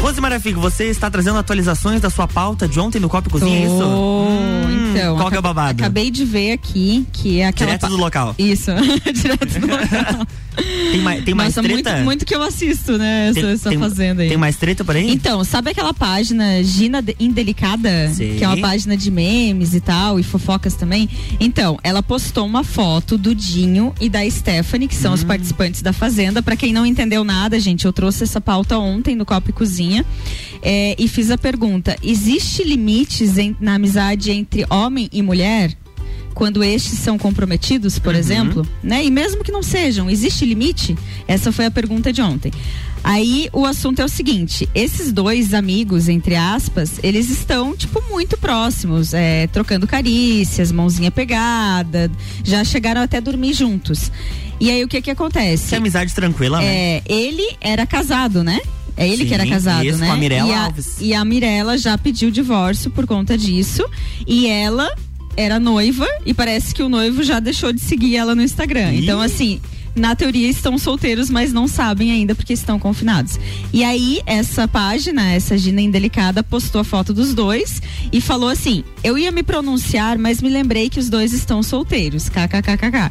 Rosemara 0.00 0.40
Figo, 0.40 0.61
você 0.61 0.85
está 0.87 1.11
trazendo 1.11 1.38
atualizações 1.38 2.00
da 2.00 2.09
sua 2.09 2.26
pauta 2.26 2.66
de 2.66 2.81
ontem 2.81 2.98
no 2.98 3.09
Copa 3.09 3.29
e 3.29 3.31
Cozinha, 3.31 3.59
é 3.59 3.64
isso? 3.64 3.85
Hum, 3.85 4.89
então, 4.96 5.16
qual 5.16 5.31
que 5.31 5.37
é 5.37 5.38
o 5.38 5.42
babado? 5.42 5.83
Acabei 5.83 6.11
de 6.11 6.24
ver 6.24 6.53
aqui 6.53 7.07
que 7.12 7.40
é 7.40 7.46
aquela. 7.46 7.72
Direto 7.76 7.88
do 7.88 7.96
local. 7.96 8.35
Isso, 8.38 8.70
direto 9.12 9.59
do 9.61 9.66
local. 9.68 10.26
Tem 10.90 11.00
mais, 11.00 11.24
tem 11.24 11.35
mais 11.35 11.55
Nossa, 11.57 11.66
treta? 11.68 11.90
Muito, 11.92 12.05
muito 12.05 12.26
que 12.26 12.35
eu 12.35 12.42
assisto, 12.42 12.98
né? 12.98 13.29
Essa, 13.31 13.40
Tem- 13.40 13.50
essa 13.53 13.68
tem- 13.70 13.79
fazenda 13.79 14.22
aí. 14.22 14.29
Tem 14.29 14.37
mais 14.37 14.57
treta 14.57 14.85
por 14.85 14.94
aí? 14.96 15.11
Então, 15.11 15.42
sabe 15.44 15.70
aquela 15.70 15.94
página 15.94 16.62
Gina 16.62 17.00
De- 17.00 17.16
Indelicada? 17.20 18.11
Sim. 18.12 18.35
Que 18.37 18.44
é 18.44 18.48
uma 18.48 18.59
página 18.59 18.96
de 18.96 19.11
memes 19.11 19.72
e 19.74 19.81
tal, 19.81 20.18
e 20.20 20.22
fofocas 20.22 20.74
também. 20.74 21.09
Então, 21.38 21.79
ela 21.83 22.03
postou 22.03 22.44
uma 22.44 22.62
foto 22.64 23.16
do 23.16 23.35
Dinho 23.35 23.94
e 24.00 24.09
da 24.09 24.29
Stephanie, 24.29 24.88
que 24.88 24.96
Hum. 24.96 25.00
são 25.00 25.12
os 25.14 25.24
participantes 25.24 25.83
da 25.83 25.92
Fazenda. 25.92 26.42
Pra 26.42 26.57
quem 26.57 26.72
não 26.72 26.85
entendeu 26.85 27.24
nada, 27.24 27.59
gente, 27.59 27.87
eu 27.87 27.92
trouxe 27.92 28.24
essa 28.24 28.40
pauta 28.40 28.76
ontem 28.79 29.14
no 29.14 29.24
Copo 29.24 29.50
e 29.50 29.53
Cozinha. 29.53 30.05
é, 30.62 30.94
e 30.98 31.09
fiz 31.09 31.31
a 31.31 31.38
pergunta: 31.38 31.96
existe 32.03 32.62
limites 32.64 33.38
em- 33.38 33.57
na 33.61 33.74
amizade 33.76 34.31
entre 34.31 34.66
homem 34.81 35.09
e 35.12 35.23
mulher? 35.23 35.77
quando 36.33 36.62
estes 36.62 37.01
são 37.01 37.19
comprometidos, 37.19 37.99
por 37.99 38.14
Uhum. 38.14 38.21
exemplo, 38.21 38.69
né? 38.83 39.05
E 39.05 39.11
mesmo 39.11 39.43
que 39.43 39.51
não 39.51 39.64
sejam, 39.64 40.09
existe 40.09 40.47
limite? 40.47 40.97
Essa 41.27 41.51
foi 41.51 41.66
a 41.66 41.71
pergunta 41.71 42.12
de 42.12 42.23
ontem. 42.23 42.53
Aí 43.03 43.49
o 43.53 43.66
assunto 43.66 44.01
é 44.01 44.05
o 44.05 44.09
seguinte: 44.09 44.66
esses 44.75 45.12
dois 45.12 45.53
amigos, 45.53 46.09
entre 46.09 46.37
aspas, 46.37 47.01
eles 47.03 47.29
estão, 47.31 47.77
tipo, 47.77 48.01
muito 48.09 48.38
próximos, 48.38 49.12
é, 49.12 49.49
trocando 49.49 49.87
carícias, 49.88 50.71
mãozinha 50.71 51.11
pegada, 51.11 52.11
já 52.45 52.62
chegaram 52.64 53.03
até 53.03 53.16
a 53.16 53.21
dormir 53.21 53.53
juntos. 53.53 54.11
E 54.61 54.71
aí 54.71 54.85
o 54.85 54.88
que 54.88 55.03
que 55.03 55.11
acontece? 55.11 55.71
Que 55.71 55.75
amizade 55.77 56.14
tranquila, 56.14 56.59
né? 56.61 56.66
É, 56.66 57.03
ele 57.09 57.57
era 57.61 57.85
casado, 57.87 58.45
né? 58.45 58.61
É 59.01 59.09
ele 59.09 59.25
que 59.25 59.33
era 59.33 59.45
Sim, 59.45 59.51
casado, 59.51 59.87
isso, 59.87 59.99
né? 59.99 60.07
com 60.09 60.13
a 60.13 60.17
Mirella 60.17 60.49
e 60.49 60.53
Alves. 60.53 60.97
E 61.01 61.15
a 61.15 61.25
Mirella 61.25 61.79
já 61.79 61.97
pediu 61.97 62.31
divórcio 62.31 62.91
por 62.91 63.07
conta 63.07 63.37
disso. 63.37 63.83
E 64.27 64.47
ela 64.47 64.95
era 65.35 65.59
noiva 65.59 66.07
e 66.27 66.35
parece 66.35 66.75
que 66.75 66.83
o 66.83 66.89
noivo 66.89 67.23
já 67.23 67.41
deixou 67.41 67.73
de 67.73 67.81
seguir 67.81 68.17
ela 68.17 68.35
no 68.35 68.43
Instagram. 68.43 68.93
Ih. 68.93 69.03
Então, 69.03 69.23
assim. 69.23 69.59
Na 69.94 70.14
teoria 70.14 70.48
estão 70.48 70.79
solteiros, 70.79 71.29
mas 71.31 71.53
não 71.53 71.66
sabem 71.66 72.12
ainda 72.12 72.35
porque 72.35 72.53
estão 72.53 72.79
confinados. 72.79 73.38
E 73.72 73.83
aí, 73.83 74.20
essa 74.24 74.68
página, 74.68 75.33
essa 75.33 75.59
Gina 75.59 75.81
Indelicada, 75.81 76.42
postou 76.42 76.81
a 76.81 76.85
foto 76.85 77.12
dos 77.12 77.35
dois 77.35 77.83
e 78.12 78.20
falou 78.20 78.48
assim: 78.48 78.85
Eu 79.03 79.18
ia 79.18 79.31
me 79.33 79.42
pronunciar, 79.42 80.16
mas 80.18 80.40
me 80.40 80.48
lembrei 80.48 80.88
que 80.88 81.00
os 81.00 81.09
dois 81.11 81.33
estão 81.33 81.62
solteiros. 81.62 82.29
KKKKK. 82.29 83.11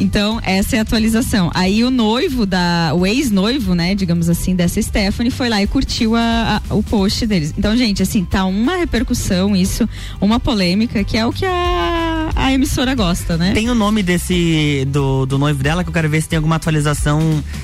Então, 0.00 0.40
essa 0.42 0.74
é 0.74 0.78
a 0.80 0.82
atualização. 0.82 1.50
Aí 1.54 1.84
o 1.84 1.90
noivo 1.90 2.44
da. 2.44 2.92
O 2.96 3.06
ex-noivo, 3.06 3.74
né, 3.74 3.94
digamos 3.94 4.28
assim, 4.28 4.54
dessa 4.56 4.82
Stephanie, 4.82 5.30
foi 5.30 5.48
lá 5.48 5.62
e 5.62 5.66
curtiu 5.68 6.16
a- 6.16 6.60
a- 6.68 6.74
o 6.74 6.82
post 6.82 7.24
deles. 7.26 7.54
Então, 7.56 7.76
gente, 7.76 8.02
assim, 8.02 8.24
tá 8.24 8.44
uma 8.44 8.76
repercussão, 8.76 9.54
isso, 9.54 9.88
uma 10.20 10.40
polêmica, 10.40 11.04
que 11.04 11.16
é 11.16 11.24
o 11.24 11.32
que 11.32 11.44
a, 11.46 11.50
a 12.34 12.52
emissora 12.52 12.94
gosta, 12.94 13.36
né? 13.36 13.52
Tem 13.52 13.68
o 13.70 13.74
nome 13.74 14.02
desse 14.02 14.84
do, 14.88 15.26
do 15.26 15.38
noivo 15.38 15.62
dela 15.62 15.82
que 15.82 15.90
eu 15.90 15.94
quero 15.94 16.08
ver 16.08 16.22
se 16.22 16.28
tem 16.28 16.36
alguma 16.36 16.56
atualização 16.56 17.20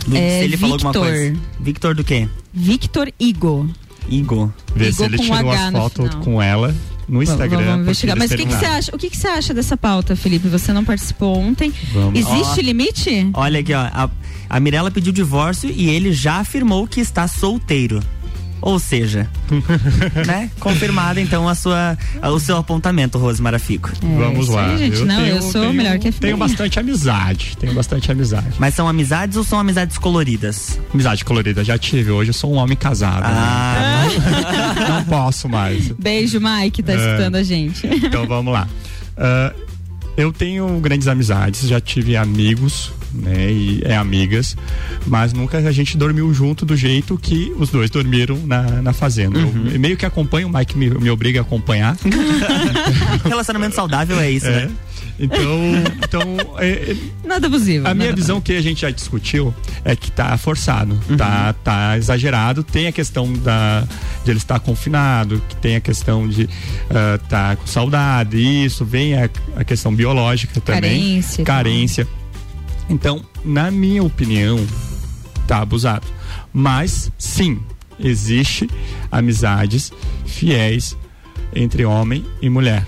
do, 0.06 0.16
É, 0.16 0.38
se 0.38 0.44
ele 0.44 0.56
falou 0.56 0.74
alguma 0.74 0.92
Victor. 0.92 1.08
coisa. 1.08 1.36
Victor 1.60 1.94
do 1.94 2.04
quê? 2.04 2.28
Victor 2.52 3.12
Igo. 3.18 3.68
Igor. 4.08 4.50
Ver 4.74 4.92
se 4.92 5.04
ele 5.04 5.16
com 5.18 5.22
tirou 5.24 5.38
H 5.38 5.66
as 5.68 5.72
fotos 5.72 6.14
com 6.16 6.42
ela 6.42 6.74
no 7.08 7.22
Instagram. 7.22 7.64
Vamos 7.64 7.80
investigar. 7.82 8.16
Mas 8.16 8.30
o 8.30 8.36
que, 8.36 8.46
que 8.46 8.54
você 8.54 8.64
acha? 8.66 8.94
O 8.94 8.98
que, 8.98 9.10
que 9.10 9.16
você 9.16 9.28
acha 9.28 9.54
dessa 9.54 9.76
pauta, 9.76 10.16
Felipe? 10.16 10.48
Você 10.48 10.72
não 10.72 10.84
participou 10.84 11.36
ontem. 11.36 11.72
Vamos. 11.92 12.18
Existe 12.18 12.60
Ó. 12.60 12.62
limite? 12.62 13.30
Olha 13.34 13.60
aqui, 13.60 13.72
ó. 13.74 13.80
A, 13.80 14.10
a 14.48 14.58
Mirella 14.60 14.90
pediu 14.90 15.12
divórcio 15.12 15.70
e 15.70 15.88
ele 15.90 16.12
já 16.12 16.36
afirmou 16.36 16.86
que 16.86 17.00
está 17.00 17.28
solteiro. 17.28 18.00
Ou 18.62 18.78
seja, 18.78 19.28
né? 20.26 20.50
Confirmada 20.60 21.20
então 21.20 21.48
a 21.48 21.54
sua, 21.54 21.96
a- 22.20 22.30
o 22.30 22.38
seu 22.40 22.56
apontamento, 22.56 23.18
Rose 23.18 23.40
Marafico. 23.40 23.90
Vamos 24.02 24.44
isso 24.46 24.52
lá. 24.52 24.66
aí, 24.66 24.78
gente. 24.78 25.00
Não, 25.04 25.24
eu 25.26 25.42
sou 25.42 25.62
tenho- 25.62 25.74
melhor 25.74 25.98
que 25.98 26.08
a. 26.08 26.12
Tenho 26.12 26.36
bastante 26.36 26.78
amizade. 26.78 27.56
Tenho 27.58 27.74
bastante 27.74 28.10
amizade. 28.10 28.46
Mas 28.58 28.74
são 28.74 28.88
amizades 28.88 29.36
ou 29.36 29.44
são 29.44 29.58
amizades 29.58 29.98
coloridas? 29.98 30.78
Amizade 30.92 31.24
colorida, 31.24 31.64
já 31.64 31.78
tive. 31.78 32.10
Hoje 32.10 32.30
eu 32.30 32.34
sou 32.34 32.52
um 32.52 32.56
homem 32.56 32.76
casado. 32.76 33.22
Ah, 33.24 34.06
né? 34.08 34.88
Não 34.88 35.04
posso 35.04 35.48
mais. 35.48 35.88
Beijo, 35.98 36.40
Mike, 36.40 36.82
tá 36.82 36.92
É. 36.92 36.96
escutando 36.96 37.36
a 37.36 37.42
gente. 37.42 37.86
Então 37.86 38.26
vamos 38.26 38.52
lá. 38.52 38.68
Ah, 39.16 39.52
eu 40.20 40.33
tenho 40.33 40.66
grandes 40.80 41.09
amizades, 41.09 41.68
já 41.68 41.80
tive 41.80 42.16
amigos, 42.16 42.92
né, 43.12 43.50
e 43.50 43.80
é 43.85 43.96
amigas, 43.96 44.56
mas 45.06 45.33
nunca 45.33 45.59
a 45.59 45.72
gente 45.72 45.96
dormiu 45.96 46.33
junto 46.33 46.64
do 46.64 46.76
jeito 46.76 47.18
que 47.18 47.52
os 47.59 47.70
dois 47.70 47.90
dormiram 47.90 48.37
na, 48.46 48.62
na 48.83 48.92
fazenda. 48.92 49.38
Uhum. 49.38 49.68
Eu 49.72 49.80
meio 49.80 49.96
que 49.96 50.06
acompanho, 50.06 50.48
o 50.48 50.52
Mike 50.52 50.76
me, 50.76 50.90
me 50.90 51.11
obriga 51.11 51.40
a 51.40 51.42
acompanhar. 51.42 51.96
Relacionamento 53.24 53.74
saudável 53.74 54.18
é 54.20 54.30
isso, 54.30 54.46
É. 54.46 54.66
né? 54.66 54.70
Então, 55.22 55.59
então 56.02 56.24
é- 56.59 56.92
é- 56.92 56.96
Nada 57.28 57.46
abusivo. 57.46 57.87
a 57.87 57.92
minha 57.92 58.11
visão 58.14 58.40
que 58.40 58.52
a 58.52 58.62
gente 58.62 58.80
já 58.80 58.90
discutiu 58.90 59.54
é 59.85 59.94
que 59.94 60.11
tá 60.11 60.35
forçado, 60.38 60.98
tá, 61.18 61.52
tá 61.52 61.98
exagerado. 61.98 62.62
Tem 62.64 62.87
a 62.87 62.92
questão 62.92 63.30
da, 63.35 63.87
de 64.24 64.30
ele 64.30 64.38
estar 64.38 64.59
confinado, 64.61 65.42
que 65.48 65.56
tem 65.56 65.76
a 65.76 65.80
questão 65.80 66.26
de 66.26 66.48
estar 67.22 67.56
com 67.56 67.66
saudade, 67.66 68.38
isso, 68.38 68.85
vem 68.85 69.14
a, 69.14 69.28
a 69.56 69.62
questão 69.64 69.94
biológica 69.94 70.59
também. 70.61 70.80
Carência. 71.12 71.44
Carência. 71.44 72.09
Então, 72.88 73.22
na 73.44 73.70
minha 73.70 74.02
opinião, 74.02 74.59
tá 75.46 75.59
abusado. 75.59 76.06
Mas, 76.52 77.12
sim, 77.18 77.61
existe 77.98 78.68
amizades 79.12 79.92
fiéis 80.24 80.96
entre 81.54 81.85
homem 81.85 82.24
e 82.40 82.48
mulher. 82.48 82.87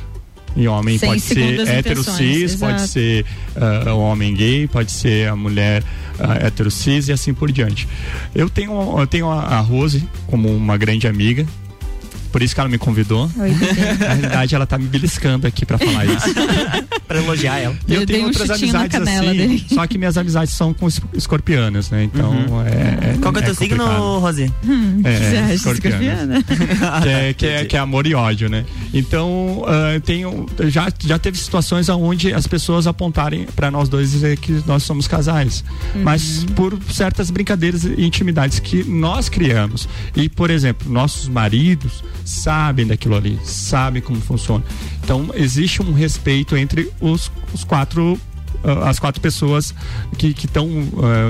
E 0.54 0.68
homem 0.68 0.98
Sem 0.98 1.08
pode 1.08 1.20
ser 1.20 1.66
hétero 1.66 2.04
cis, 2.04 2.56
pode 2.56 2.86
ser 2.88 3.24
ah, 3.56 3.94
o 3.94 4.00
homem 4.00 4.34
gay, 4.34 4.66
pode 4.66 4.92
ser 4.92 5.28
a 5.28 5.36
mulher 5.36 5.82
ah, 6.18 6.46
hétero 6.46 6.70
cis 6.70 7.08
e 7.08 7.12
assim 7.12 7.32
por 7.32 7.50
diante. 7.50 7.88
Eu 8.34 8.50
tenho, 8.50 8.98
eu 8.98 9.06
tenho 9.06 9.30
a, 9.30 9.40
a 9.40 9.60
Rose 9.60 10.06
como 10.26 10.54
uma 10.54 10.76
grande 10.76 11.06
amiga. 11.06 11.46
Por 12.32 12.42
isso 12.42 12.54
que 12.54 12.60
ela 12.60 12.68
me 12.70 12.78
convidou. 12.78 13.30
Oi. 13.38 13.50
Na 14.00 14.06
realidade, 14.14 14.54
ela 14.54 14.66
tá 14.66 14.78
me 14.78 14.86
beliscando 14.86 15.46
aqui 15.46 15.66
pra 15.66 15.76
falar 15.78 16.06
isso. 16.06 16.26
pra 17.06 17.18
elogiar 17.18 17.58
ela. 17.58 17.76
E 17.86 17.94
eu, 17.94 18.00
Eu 18.00 18.06
tenho 18.06 18.22
um 18.22 18.26
outras 18.28 18.50
amizades 18.50 18.96
assim, 19.00 19.20
dele. 19.36 19.64
só 19.68 19.86
que 19.86 19.98
minhas 19.98 20.16
amizades 20.16 20.52
são 20.54 20.72
com 20.72 20.88
es- 20.88 21.00
escorpianas, 21.12 21.90
né? 21.90 22.04
Então 22.04 22.30
Uhum. 22.30 22.62
é, 22.62 23.12
é. 23.12 23.18
Qual 23.20 23.32
que 23.32 23.38
é 23.40 23.42
o 23.42 23.44
teu 23.44 23.54
signo. 23.54 23.84
Rose? 24.18 24.50
Hum, 24.64 25.02
É, 25.04 25.54
escorpiana. 25.54 26.42
que, 27.02 27.08
é, 27.08 27.32
que, 27.34 27.46
é, 27.46 27.64
que 27.66 27.76
é 27.76 27.80
amor 27.80 28.06
e 28.06 28.14
ódio, 28.14 28.48
né? 28.48 28.64
Então, 28.94 29.64
ah, 29.66 30.00
tenho, 30.00 30.46
já, 30.68 30.90
já 31.04 31.18
teve 31.18 31.36
situações 31.38 31.88
onde 31.90 32.32
as 32.32 32.46
pessoas 32.46 32.86
apontarem 32.86 33.46
para 33.54 33.70
nós 33.70 33.88
dois 33.88 34.10
dizer 34.10 34.38
que 34.38 34.62
nós 34.66 34.82
somos 34.82 35.06
casais. 35.06 35.62
Uhum. 35.94 36.02
Mas 36.02 36.44
por 36.56 36.78
certas 36.90 37.30
brincadeiras 37.30 37.84
e 37.84 38.02
intimidades 38.04 38.58
que 38.58 38.82
nós 38.84 39.28
criamos. 39.28 39.86
E, 40.16 40.28
por 40.28 40.50
exemplo, 40.50 40.90
nossos 40.90 41.28
maridos 41.28 42.02
sabem 42.24 42.86
daquilo 42.86 43.16
ali, 43.16 43.38
sabem 43.44 44.02
como 44.02 44.20
funciona. 44.20 44.64
Então, 45.02 45.30
existe 45.34 45.82
um 45.82 45.92
respeito 45.92 46.56
entre 46.56 46.90
os, 47.00 47.30
os 47.52 47.64
quatro. 47.64 48.18
Ah, 48.64 48.88
as 48.88 48.98
quatro 48.98 49.20
pessoas 49.20 49.74
que 50.16 50.34
estão 50.44 50.68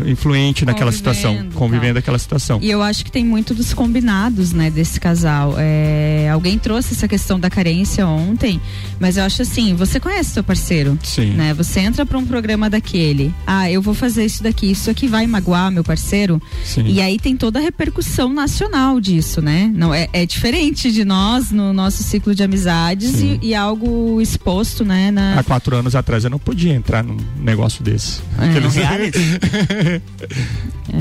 influentes 0.06 0.64
naquela 0.64 0.92
situação, 0.92 1.32
Convivendo, 1.32 1.54
convivendo 1.54 1.94
naquela 1.94 2.18
situação. 2.18 2.58
E 2.62 2.70
eu 2.70 2.82
acho 2.82 3.04
que 3.04 3.10
tem 3.10 3.24
muito 3.24 3.54
dos 3.54 3.72
combinados, 3.74 4.52
né, 4.52 4.70
desse 4.70 5.00
casal. 5.00 5.54
É, 5.58 6.28
alguém 6.32 6.58
trouxe 6.58 6.94
essa 6.94 7.08
questão 7.08 7.38
da 7.38 7.50
carência 7.50 8.06
ontem, 8.06 8.60
mas 9.00 9.16
eu 9.16 9.24
acho 9.24 9.42
assim, 9.42 9.74
você 9.74 9.98
conhece 9.98 10.30
seu 10.30 10.44
parceiro, 10.44 10.98
Sim. 11.02 11.30
né? 11.30 11.54
Você 11.54 11.80
entra 11.80 12.04
pra 12.06 12.18
um 12.18 12.24
programa 12.24 12.68
daquele, 12.68 13.34
ah, 13.46 13.70
eu 13.70 13.82
vou 13.82 13.94
fazer 13.94 14.24
isso 14.24 14.42
daqui, 14.42 14.70
isso 14.70 14.90
aqui 14.90 15.06
vai 15.08 15.26
magoar 15.26 15.70
meu 15.70 15.84
parceiro, 15.84 16.40
Sim. 16.64 16.84
e 16.86 17.00
aí 17.00 17.18
tem 17.18 17.36
toda 17.36 17.58
a 17.58 17.62
repercussão 17.62 18.32
nacional 18.32 19.00
disso, 19.00 19.40
né? 19.40 19.70
Não 19.74 19.92
é, 19.92 20.08
é 20.12 20.26
diferente 20.26 20.92
de 20.92 21.04
nós 21.04 21.50
no 21.50 21.72
nosso 21.72 22.02
ciclo 22.02 22.34
de 22.34 22.42
amizades 22.42 23.20
e, 23.20 23.38
e 23.42 23.54
algo 23.54 24.20
exposto, 24.20 24.84
né? 24.84 25.10
Na, 25.10 25.38
Há 25.38 25.42
quatro 25.42 25.76
anos 25.76 25.94
atrás 25.94 26.24
eu 26.24 26.30
não 26.30 26.38
podia 26.38 26.72
entrar 26.72 27.02
num 27.02 27.16
negócio 27.38 27.82
desse. 27.82 28.20
É. 28.38 28.44
Aqueles- 28.48 28.74
Reality? 28.74 29.18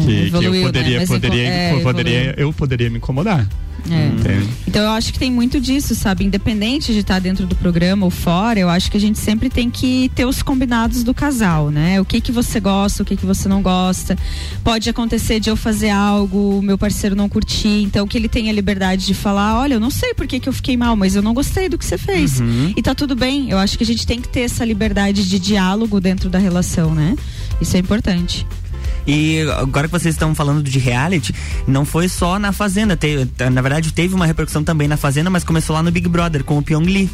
que, 0.05 0.29
que 0.29 0.45
eu 0.45 0.51
né? 0.51 0.61
poderia, 0.61 1.07
poderia, 1.07 1.47
é, 1.47 1.79
poderia, 1.79 2.35
eu 2.37 2.53
poderia 2.53 2.89
me 2.89 2.97
incomodar. 2.97 3.47
É. 3.89 4.41
Então 4.67 4.83
eu 4.83 4.91
acho 4.91 5.11
que 5.11 5.17
tem 5.17 5.31
muito 5.31 5.59
disso, 5.59 5.95
sabe? 5.95 6.23
Independente 6.23 6.93
de 6.93 6.99
estar 6.99 7.19
dentro 7.19 7.45
do 7.47 7.55
programa 7.55 8.05
ou 8.05 8.11
fora, 8.11 8.59
eu 8.59 8.69
acho 8.69 8.91
que 8.91 8.97
a 8.97 8.99
gente 8.99 9.17
sempre 9.17 9.49
tem 9.49 9.69
que 9.69 10.11
ter 10.13 10.25
os 10.25 10.43
combinados 10.43 11.03
do 11.03 11.13
casal, 11.13 11.69
né? 11.71 11.99
O 11.99 12.05
que 12.05 12.21
que 12.21 12.31
você 12.31 12.59
gosta, 12.59 13.01
o 13.01 13.05
que 13.05 13.15
que 13.15 13.25
você 13.25 13.49
não 13.49 13.61
gosta. 13.61 14.17
Pode 14.63 14.89
acontecer 14.89 15.39
de 15.39 15.49
eu 15.49 15.55
fazer 15.55 15.89
algo, 15.89 16.61
meu 16.61 16.77
parceiro 16.77 17.15
não 17.15 17.27
curtir, 17.27 17.83
então 17.83 18.07
que 18.07 18.17
ele 18.17 18.27
tenha 18.29 18.51
liberdade 18.51 19.05
de 19.05 19.13
falar, 19.13 19.59
olha, 19.59 19.73
eu 19.75 19.79
não 19.79 19.89
sei 19.89 20.13
por 20.13 20.27
que 20.27 20.39
que 20.39 20.47
eu 20.47 20.53
fiquei 20.53 20.77
mal, 20.77 20.95
mas 20.95 21.15
eu 21.15 21.21
não 21.21 21.33
gostei 21.33 21.67
do 21.67 21.77
que 21.77 21.85
você 21.85 21.97
fez. 21.97 22.39
Uhum. 22.39 22.73
E 22.75 22.81
tá 22.81 22.93
tudo 22.93 23.15
bem. 23.15 23.49
Eu 23.49 23.57
acho 23.57 23.77
que 23.77 23.83
a 23.83 23.87
gente 23.87 24.05
tem 24.05 24.21
que 24.21 24.29
ter 24.29 24.41
essa 24.41 24.63
liberdade 24.63 25.27
de 25.27 25.39
diálogo 25.39 25.99
dentro 25.99 26.10
da 26.29 26.39
relação, 26.39 26.93
né? 26.95 27.15
Isso 27.59 27.75
é 27.75 27.79
importante. 27.79 28.45
E 29.07 29.41
agora 29.57 29.87
que 29.87 29.91
vocês 29.91 30.13
estão 30.13 30.33
falando 30.35 30.61
de 30.63 30.77
reality, 30.77 31.33
não 31.67 31.83
foi 31.85 32.07
só 32.07 32.37
na 32.37 32.51
Fazenda. 32.51 32.95
Teve, 32.95 33.27
na 33.51 33.61
verdade, 33.61 33.91
teve 33.93 34.13
uma 34.13 34.25
repercussão 34.25 34.63
também 34.63 34.87
na 34.87 34.97
Fazenda, 34.97 35.29
mas 35.29 35.43
começou 35.43 35.75
lá 35.75 35.81
no 35.81 35.91
Big 35.91 36.07
Brother 36.07 36.43
com 36.43 36.57
o 36.57 36.61
Pyong 36.63 36.85
Lee. 36.85 37.09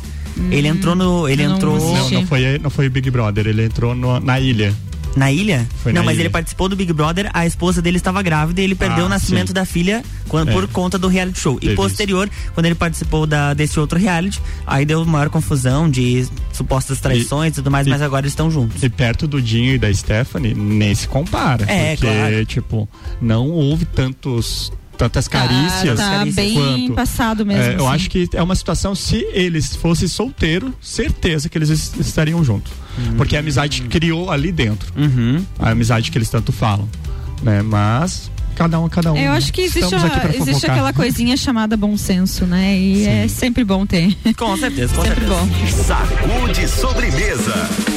ele 0.51 0.67
entrou 0.67 0.95
no. 0.95 1.27
Ele 1.29 1.47
não 1.47 1.55
entrou. 1.55 1.77
Não, 1.79 2.09
não 2.11 2.27
foi, 2.27 2.59
não 2.59 2.69
foi 2.69 2.87
o 2.87 2.91
Big 2.91 3.09
Brother, 3.09 3.47
ele 3.47 3.63
entrou 3.65 3.95
no- 3.95 4.19
na 4.19 4.39
ilha. 4.39 4.73
Na 5.17 5.31
ilha? 5.31 5.67
Foi 5.81 5.91
não, 5.91 6.01
na 6.01 6.05
mas 6.05 6.15
ilha. 6.15 6.23
ele 6.23 6.29
participou 6.29 6.69
do 6.69 6.75
Big 6.75 6.93
Brother, 6.93 7.29
a 7.33 7.45
esposa 7.45 7.81
dele 7.81 7.97
estava 7.97 8.21
grávida 8.21 8.61
e 8.61 8.63
ele 8.63 8.75
perdeu 8.75 9.05
ah, 9.05 9.07
o 9.07 9.09
nascimento 9.09 9.47
sim. 9.47 9.53
da 9.53 9.65
filha 9.65 10.03
quando, 10.27 10.49
é. 10.49 10.53
por 10.53 10.67
conta 10.67 10.97
do 10.97 11.07
reality 11.07 11.39
show. 11.39 11.59
Teve 11.59 11.73
e 11.73 11.75
posterior, 11.75 12.29
isso. 12.31 12.51
quando 12.53 12.65
ele 12.67 12.75
participou 12.75 13.25
da, 13.25 13.53
desse 13.53 13.79
outro 13.79 13.97
reality, 13.97 14.39
aí 14.65 14.85
deu 14.85 15.03
maior 15.05 15.29
confusão 15.29 15.89
de 15.89 16.27
supostas 16.53 16.99
traições 16.99 17.53
e 17.53 17.55
tudo 17.55 17.71
mais, 17.71 17.87
e, 17.87 17.89
mas 17.89 18.01
agora 18.01 18.25
eles 18.25 18.33
estão 18.33 18.51
juntos. 18.51 18.83
E 18.83 18.89
perto 18.89 19.27
do 19.27 19.41
Dinho 19.41 19.73
e 19.73 19.77
da 19.77 19.91
Stephanie, 19.91 20.53
nem 20.53 20.93
se 20.93 21.07
compara. 21.07 21.65
É, 21.67 21.95
porque, 21.95 22.07
claro. 22.07 22.45
tipo, 22.45 22.89
não 23.21 23.49
houve 23.49 23.85
tantos 23.85 24.71
tantas 24.97 25.27
carícias. 25.27 25.99
Ah, 25.99 26.19
tá 26.19 26.25
bem 26.25 26.55
quanto, 26.55 26.93
passado 26.93 27.45
mesmo. 27.45 27.61
É, 27.61 27.67
assim. 27.67 27.77
Eu 27.77 27.87
acho 27.87 28.09
que 28.09 28.27
é 28.33 28.41
uma 28.41 28.55
situação, 28.55 28.95
se 28.95 29.17
eles 29.31 29.75
fossem 29.75 30.07
solteiros, 30.07 30.71
certeza 30.81 31.47
que 31.47 31.57
eles 31.57 31.69
estariam 31.99 32.43
juntos. 32.43 32.73
Porque 33.15 33.35
a 33.35 33.39
amizade 33.39 33.81
criou 33.83 34.31
ali 34.31 34.51
dentro. 34.51 34.91
Uhum. 34.95 35.43
A 35.59 35.71
amizade 35.71 36.11
que 36.11 36.17
eles 36.17 36.29
tanto 36.29 36.51
falam. 36.51 36.87
Né? 37.41 37.61
Mas 37.61 38.31
cada 38.55 38.79
um 38.79 38.87
é 38.87 38.89
cada 38.89 39.13
um. 39.13 39.15
É, 39.15 39.27
eu 39.27 39.31
né? 39.31 39.37
acho 39.37 39.53
que 39.53 39.61
existe, 39.61 39.93
a, 39.93 40.31
existe 40.33 40.65
aquela 40.65 40.91
coisinha 40.91 41.37
chamada 41.37 41.77
bom 41.77 41.95
senso, 41.95 42.45
né? 42.45 42.75
E 42.75 43.03
Sim. 43.03 43.09
é 43.09 43.27
sempre 43.27 43.63
bom 43.63 43.85
ter. 43.85 44.15
Com 44.35 44.57
certeza, 44.57 44.95
com 44.95 45.03
sempre 45.05 45.25
certeza. 45.27 45.45
bom. 45.45 45.83
Sacude 45.83 46.67
sobremesa. 46.67 47.96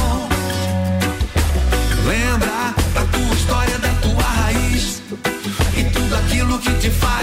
to 6.81 6.89
fight. 6.89 7.20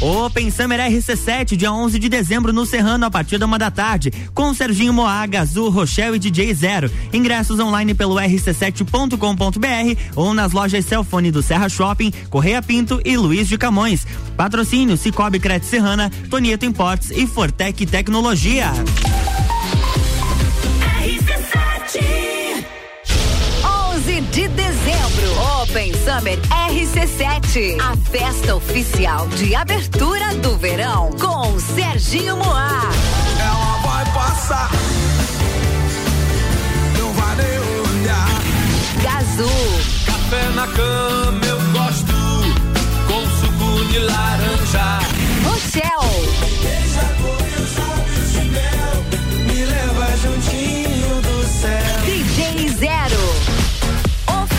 Open 0.00 0.50
Summer 0.50 0.80
RC7, 0.80 1.56
dia 1.56 1.72
11 1.72 1.98
de 1.98 2.08
dezembro 2.08 2.52
no 2.52 2.66
Serrano, 2.66 3.06
a 3.06 3.10
partir 3.10 3.38
da 3.38 3.46
uma 3.46 3.58
da 3.58 3.70
tarde, 3.70 4.12
com 4.34 4.52
Serginho 4.52 4.92
Moaga, 4.92 5.40
Azul, 5.40 5.70
Rochelle 5.70 6.16
e 6.16 6.18
DJ 6.18 6.52
Zero. 6.54 6.90
Ingressos 7.12 7.58
online 7.58 7.94
pelo 7.94 8.16
rc7.com.br 8.16 10.00
ou 10.14 10.34
nas 10.34 10.52
lojas 10.52 10.84
Celfone 10.84 11.30
do 11.30 11.42
Serra 11.42 11.68
Shopping, 11.68 12.12
Correia 12.28 12.60
Pinto 12.60 13.00
e 13.04 13.16
Luiz 13.16 13.48
de 13.48 13.56
Camões. 13.56 14.06
Patrocínio 14.36 14.96
Cicobi 14.96 15.38
Credit 15.38 15.66
Serrana, 15.66 16.10
Tonieto 16.28 16.66
Importes 16.66 17.10
e 17.10 17.26
Fortec 17.26 17.86
Tecnologia. 17.86 18.72
De 24.34 24.48
dezembro, 24.48 25.62
Open 25.62 25.92
Summer 25.94 26.36
RC7, 26.68 27.78
a 27.80 27.96
festa 28.10 28.56
oficial 28.56 29.28
de 29.28 29.54
abertura 29.54 30.34
do 30.42 30.56
verão 30.56 31.10
com 31.12 31.56
Serginho 31.60 32.36
Moá. 32.36 32.90
Ela 33.38 33.80
vai 33.86 34.04
passar, 34.12 34.72
não 36.98 37.12
vai 37.12 37.36
nem 37.36 37.58
olhar. 38.00 38.28
Gazu, 39.04 39.48
Café 40.04 40.48
na 40.56 40.66
cama 40.66 41.40
eu 41.46 41.60
gosto, 41.72 42.12
com 43.06 43.20
suco 43.38 43.84
de 43.92 44.00
laranja. 44.00 44.98
Rochelle, 45.44 46.24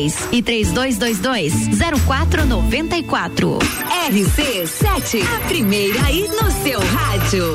3222 0.09 1.53
0494. 2.07 3.59
RC7, 4.09 5.23
a 5.23 5.47
primeira 5.47 6.05
aí 6.05 6.27
no 6.27 6.51
seu 6.51 6.79
rádio. 6.79 7.45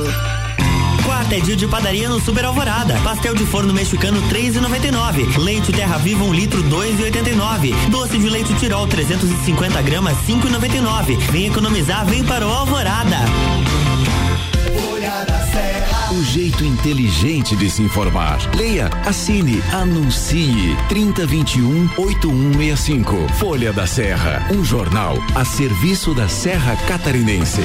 Quarta 1.05 1.37
é 1.37 1.41
dia 1.41 1.57
de 1.57 1.67
padaria 1.67 2.09
no 2.09 2.21
Super 2.21 2.45
Alvorada. 2.45 2.95
Pastel 3.05 3.35
de 3.35 3.47
forno 3.47 3.73
mexicano 3.73 4.21
3,99. 4.29 5.39
Leite 5.39 5.73
Terra 5.73 5.99
Viva 5.99 6.25
um 6.25 6.33
litro 6.33 6.63
2,89. 6.65 7.75
Doce 7.91 8.19
de 8.19 8.29
leite 8.29 8.55
Tirol 8.55 8.87
350 8.87 9.83
gramas 9.83 10.17
5,99. 10.27 11.17
Vem 11.31 11.47
economizar, 11.47 12.05
vem 12.07 12.25
para 12.25 12.47
o 12.47 12.51
Alvorada. 12.53 13.19
O 16.11 16.23
jeito 16.23 16.65
inteligente 16.65 17.57
de 17.57 17.69
se 17.69 17.83
informar. 17.83 18.39
Leia, 18.55 18.89
assine, 19.05 19.63
anuncie. 19.73 20.77
3021 20.89 21.91
8165. 21.97 23.29
Folha 23.35 23.73
da 23.73 23.87
Serra. 23.87 24.47
Um 24.53 24.65
jornal 24.65 25.17
a 25.35 25.45
serviço 25.45 26.15
da 26.15 26.29
Serra 26.29 26.77
Catarinense. 26.87 27.63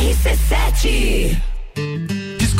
RC7 0.00 1.36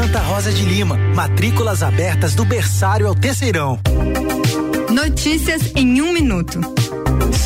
Santa 0.00 0.20
Rosa 0.20 0.52
de 0.52 0.64
Lima, 0.64 0.96
matrículas 0.96 1.82
abertas 1.82 2.32
do 2.32 2.44
berçário 2.44 3.08
ao 3.08 3.16
terceirão. 3.16 3.80
Notícias 4.88 5.72
em 5.74 6.00
um 6.00 6.12
minuto. 6.12 6.60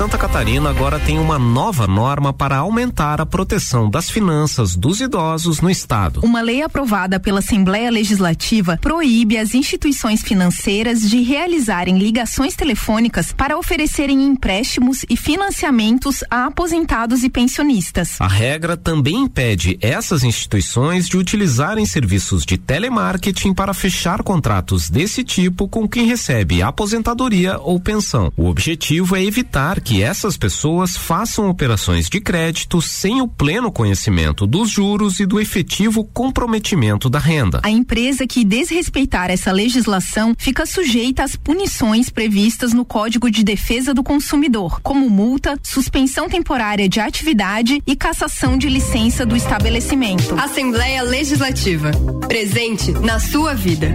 Santa 0.03 0.19
Catarina 0.19 0.69
agora 0.69 0.99
tem 0.99 1.19
uma 1.19 1.39
nova 1.39 1.87
norma 1.87 2.33
para 2.33 2.57
aumentar 2.57 3.21
a 3.21 3.27
proteção 3.27 3.89
das 3.89 4.11
finanças 4.11 4.75
dos 4.75 5.01
idosos 5.01 5.61
no 5.61 5.71
estado. 5.71 6.21
Uma 6.25 6.41
lei 6.41 6.61
aprovada 6.61 7.21
pela 7.21 7.39
Assembleia 7.39 7.91
Legislativa 7.91 8.79
proíbe 8.83 9.39
as 9.39 9.55
instituições 9.55 10.23
financeiras 10.23 11.09
de 11.09 11.21
realizarem 11.21 11.99
ligações 11.99 12.57
telefônicas 12.57 13.33
para 13.33 13.57
oferecerem 13.57 14.25
empréstimos 14.25 15.05
e 15.09 15.17
financiamentos 15.17 16.25
a 16.29 16.47
aposentados 16.47 17.23
e 17.23 17.31
pensionistas. 17.31 18.21
A 18.21 18.27
regra 18.27 18.77
também 18.77 19.23
impede 19.23 19.79
essas 19.81 20.25
instituições 20.25 21.09
de 21.09 21.17
utilizarem 21.17 21.87
serviços 21.87 22.45
de 22.45 22.59
telemarketing 22.59 23.55
para 23.55 23.73
fechar 23.73 24.23
contratos 24.25 24.91
desse 24.91 25.23
tipo 25.23 25.69
com 25.69 25.87
quem 25.87 26.07
recebe 26.07 26.61
aposentadoria 26.61 27.59
ou 27.59 27.79
pensão. 27.79 28.33
O 28.37 28.49
objetivo 28.49 29.15
é 29.15 29.23
evitar 29.23 29.62
que 29.85 30.03
essas 30.03 30.37
pessoas 30.37 30.97
façam 30.97 31.49
operações 31.49 32.09
de 32.09 32.21
crédito 32.21 32.83
sem 32.83 33.21
o 33.21 33.29
pleno 33.29 33.71
conhecimento 33.71 34.47
dos 34.47 34.69
juros 34.69 35.21
e 35.21 35.27
do 35.27 35.41
efetivo 35.41 36.05
comprometimento 36.05 37.09
da 37.09 37.19
renda. 37.19 37.61
A 37.63 37.71
empresa 37.71 38.27
que 38.27 38.45
desrespeitar 38.45 39.31
essa 39.31 39.53
legislação 39.53 40.35
fica 40.37 40.67
sujeita 40.67 41.23
às 41.23 41.37
punições 41.37 42.11
previstas 42.11 42.73
no 42.73 42.85
Código 42.85 43.31
de 43.31 43.45
Defesa 43.45 43.95
do 43.95 44.03
Consumidor, 44.03 44.81
como 44.83 45.09
multa, 45.09 45.57
suspensão 45.63 46.29
temporária 46.29 46.89
de 46.89 46.99
atividade 46.99 47.81
e 47.87 47.95
cassação 47.95 48.59
de 48.59 48.69
licença 48.69 49.25
do 49.25 49.37
estabelecimento. 49.37 50.35
Assembleia 50.41 51.03
Legislativa. 51.03 51.93
Presente 52.27 52.91
na 52.93 53.21
sua 53.21 53.55
vida 53.55 53.95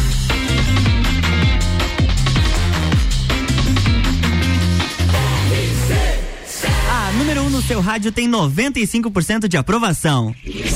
seu 7.61 7.79
rádio 7.81 8.11
tem 8.11 8.29
95% 8.29 9.47
de 9.47 9.57
aprovação. 9.57 10.35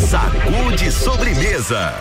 Sacude 0.10 0.92
sobremesa. 0.92 1.94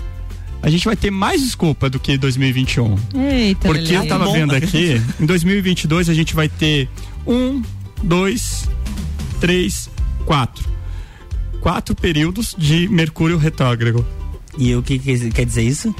a 0.63 0.71
gente 0.71 0.85
vai 0.87 0.97
ter 0.97 1.11
mais 1.11 1.43
desculpa 1.43 1.91
do 1.91 2.01
que 2.01 2.17
2021. 2.17 2.97
Eita, 3.15 3.69
Porque 3.69 3.95
eu 3.95 4.09
tava 4.09 4.33
vendo 4.33 4.55
aqui, 4.55 5.01
em 5.21 5.27
2022 5.27 6.09
a 6.09 6.15
gente 6.15 6.35
vai 6.35 6.49
ter 6.49 6.89
um, 7.27 7.63
dois, 8.03 8.67
três, 9.39 9.91
quatro. 10.25 10.65
Quatro 11.61 11.95
períodos 11.95 12.55
de 12.57 12.89
Mercúrio 12.89 13.37
retrógrado. 13.37 14.07
E 14.57 14.75
o 14.75 14.83
que, 14.83 14.99
que 14.99 15.31
quer 15.33 15.45
dizer 15.45 15.63
isso? 15.65 15.95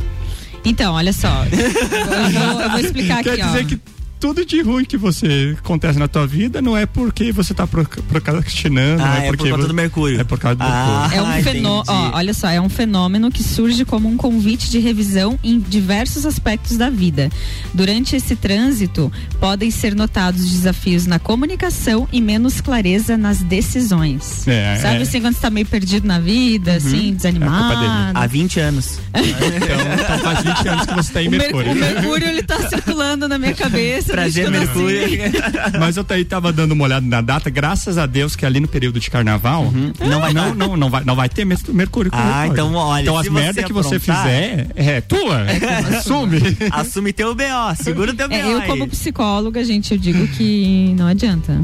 Então, 0.65 0.95
olha 0.95 1.13
só. 1.13 1.45
Eu 1.45 2.31
vou, 2.53 2.61
eu 2.63 2.71
vou 2.71 2.81
explicar 2.81 3.23
Quer 3.23 3.33
aqui, 3.35 3.43
dizer 3.43 3.65
ó. 3.65 3.69
que 3.69 3.81
tudo 4.19 4.45
de 4.45 4.61
ruim 4.63 4.85
que 4.85 4.97
você 4.97 5.55
acontece 5.59 5.99
na 5.99 6.09
tua 6.09 6.27
vida 6.27 6.61
não 6.63 6.77
é 6.77 6.87
porque 6.87 7.31
você 7.33 7.53
tá 7.55 7.67
pro- 7.67 7.85
procrastinando, 7.87 9.03
Ah, 9.03 9.07
não 9.07 9.15
é 9.15 9.19
é 9.19 9.21
por 9.29 9.37
porque 9.37 9.51
conta 9.51 9.63
vo- 9.63 9.69
do 9.69 9.75
Mercúrio. 9.75 10.21
É 10.21 10.25
por 10.25 10.39
causa 10.39 10.57
do 10.57 10.63
Ah, 10.65 11.09
Mercúrio. 11.11 11.19
É 11.19 11.23
um 11.39 11.43
fenômeno, 11.43 11.85
ó, 11.87 12.17
olha 12.17 12.35
só, 12.35 12.49
é 12.49 12.61
um 12.61 12.69
fenômeno 12.69 13.31
que 13.31 13.43
surge 13.43 13.85
como 13.85 14.09
um 14.09 14.17
convite 14.17 14.71
de 14.71 14.79
revisão 14.79 15.39
em 15.45 15.59
diversos 15.61 16.25
aspectos 16.27 16.77
da 16.77 16.89
vida. 16.91 17.31
Durante 17.75 18.17
esse 18.17 18.35
trânsito, 18.37 19.13
podem 19.41 19.71
ser 19.71 19.95
notados 19.95 20.51
desafios 20.51 21.07
na 21.07 21.19
comunicação 21.19 22.09
e 22.13 22.21
menos 22.21 22.61
clareza 22.61 23.17
nas 23.17 23.39
decisões. 23.43 24.47
É, 24.49 24.77
Sabe 24.81 24.99
é. 24.99 25.03
assim, 25.03 25.21
quando 25.21 25.35
você 25.35 25.41
tá 25.41 25.51
meio 25.51 25.67
perdido 25.67 26.07
na 26.07 26.19
vida, 26.19 26.71
Uhum. 26.73 26.77
assim, 26.79 27.15
desanimado. 27.15 27.77
Há 28.15 28.27
20 28.27 28.61
anos. 28.61 28.99
Então 29.17 30.19
faz 30.21 30.43
20 30.43 30.69
anos 30.69 30.87
que 30.87 30.95
você 30.95 31.13
tá 31.13 31.23
em 31.23 31.29
O, 31.29 31.31
Mer- 31.31 31.41
Mercúrio. 31.41 31.73
o 31.73 31.75
Mercúrio, 31.75 32.29
ele 32.29 32.43
tá 32.43 32.69
circulando 32.69 33.29
na 33.29 33.39
minha 33.39 33.55
cabeça. 33.55 34.06
que 34.07 34.41
eu 34.41 34.51
nasci. 34.51 35.79
Mas 35.79 35.97
eu 35.97 36.07
aí 36.09 36.25
tava 36.25 36.53
dando 36.53 36.73
uma 36.73 36.85
olhada 36.85 37.07
na 37.07 37.21
data, 37.21 37.51
graças 37.51 37.99
a 37.99 38.07
Deus 38.07 38.37
que 38.37 38.47
ali 38.47 38.61
no 38.61 38.69
período 38.69 38.99
de 38.99 39.11
carnaval 39.11 39.73
não 39.99 40.21
vai 40.21 40.33
não, 40.33 40.55
não, 40.55 40.77
não 40.77 40.91
vai 40.91 41.05
não 41.05 41.17
vai 41.17 41.29
ter 41.29 41.45
Mercúrio. 41.45 42.11
Ah, 42.15 42.17
retrógrado. 42.17 42.53
então 42.53 42.75
olha, 42.75 43.03
Então 43.03 43.19
as 43.19 43.29
merdas 43.29 43.65
que 43.65 43.73
você 43.73 43.99
fizer 43.99 44.69
é 44.75 45.01
tua. 45.01 45.47
Assume. 45.99 46.39
Assume 46.71 47.13
teu 47.13 47.35
BO, 47.35 47.43
segura 47.83 48.13
o 48.13 48.15
teu 48.15 48.29
BO. 48.29 48.35
É, 48.35 48.53
eu 48.53 48.61
aí. 48.61 48.69
como 48.69 48.89
psicóloga, 48.89 49.63
gente, 49.65 49.93
eu 49.93 49.99
digo 49.99 50.27
que 50.29 50.95
não 50.97 51.07
adianta. 51.07 51.61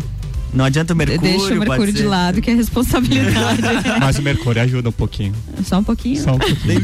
Não 0.53 0.65
adianta 0.67 0.93
o 0.93 0.97
Mercúrio. 0.97 1.23
Deixa 1.23 1.45
o 1.45 1.49
pode 1.49 1.69
Mercúrio 1.69 1.93
de 1.93 1.99
ser. 2.01 2.07
lado, 2.07 2.41
que 2.43 2.51
é 2.51 2.55
responsabilidade. 2.55 3.63
Mas 4.01 4.19
o 4.19 4.23
Mercúrio 4.23 4.61
ajuda 4.63 4.89
um 4.91 4.93
pouquinho. 4.93 5.35
Só 5.65 5.79
um 5.79 5.85
pouquinho. 5.85 6.23
Só 6.23 6.35
um 6.35 6.39
pouquinho. 6.39 6.83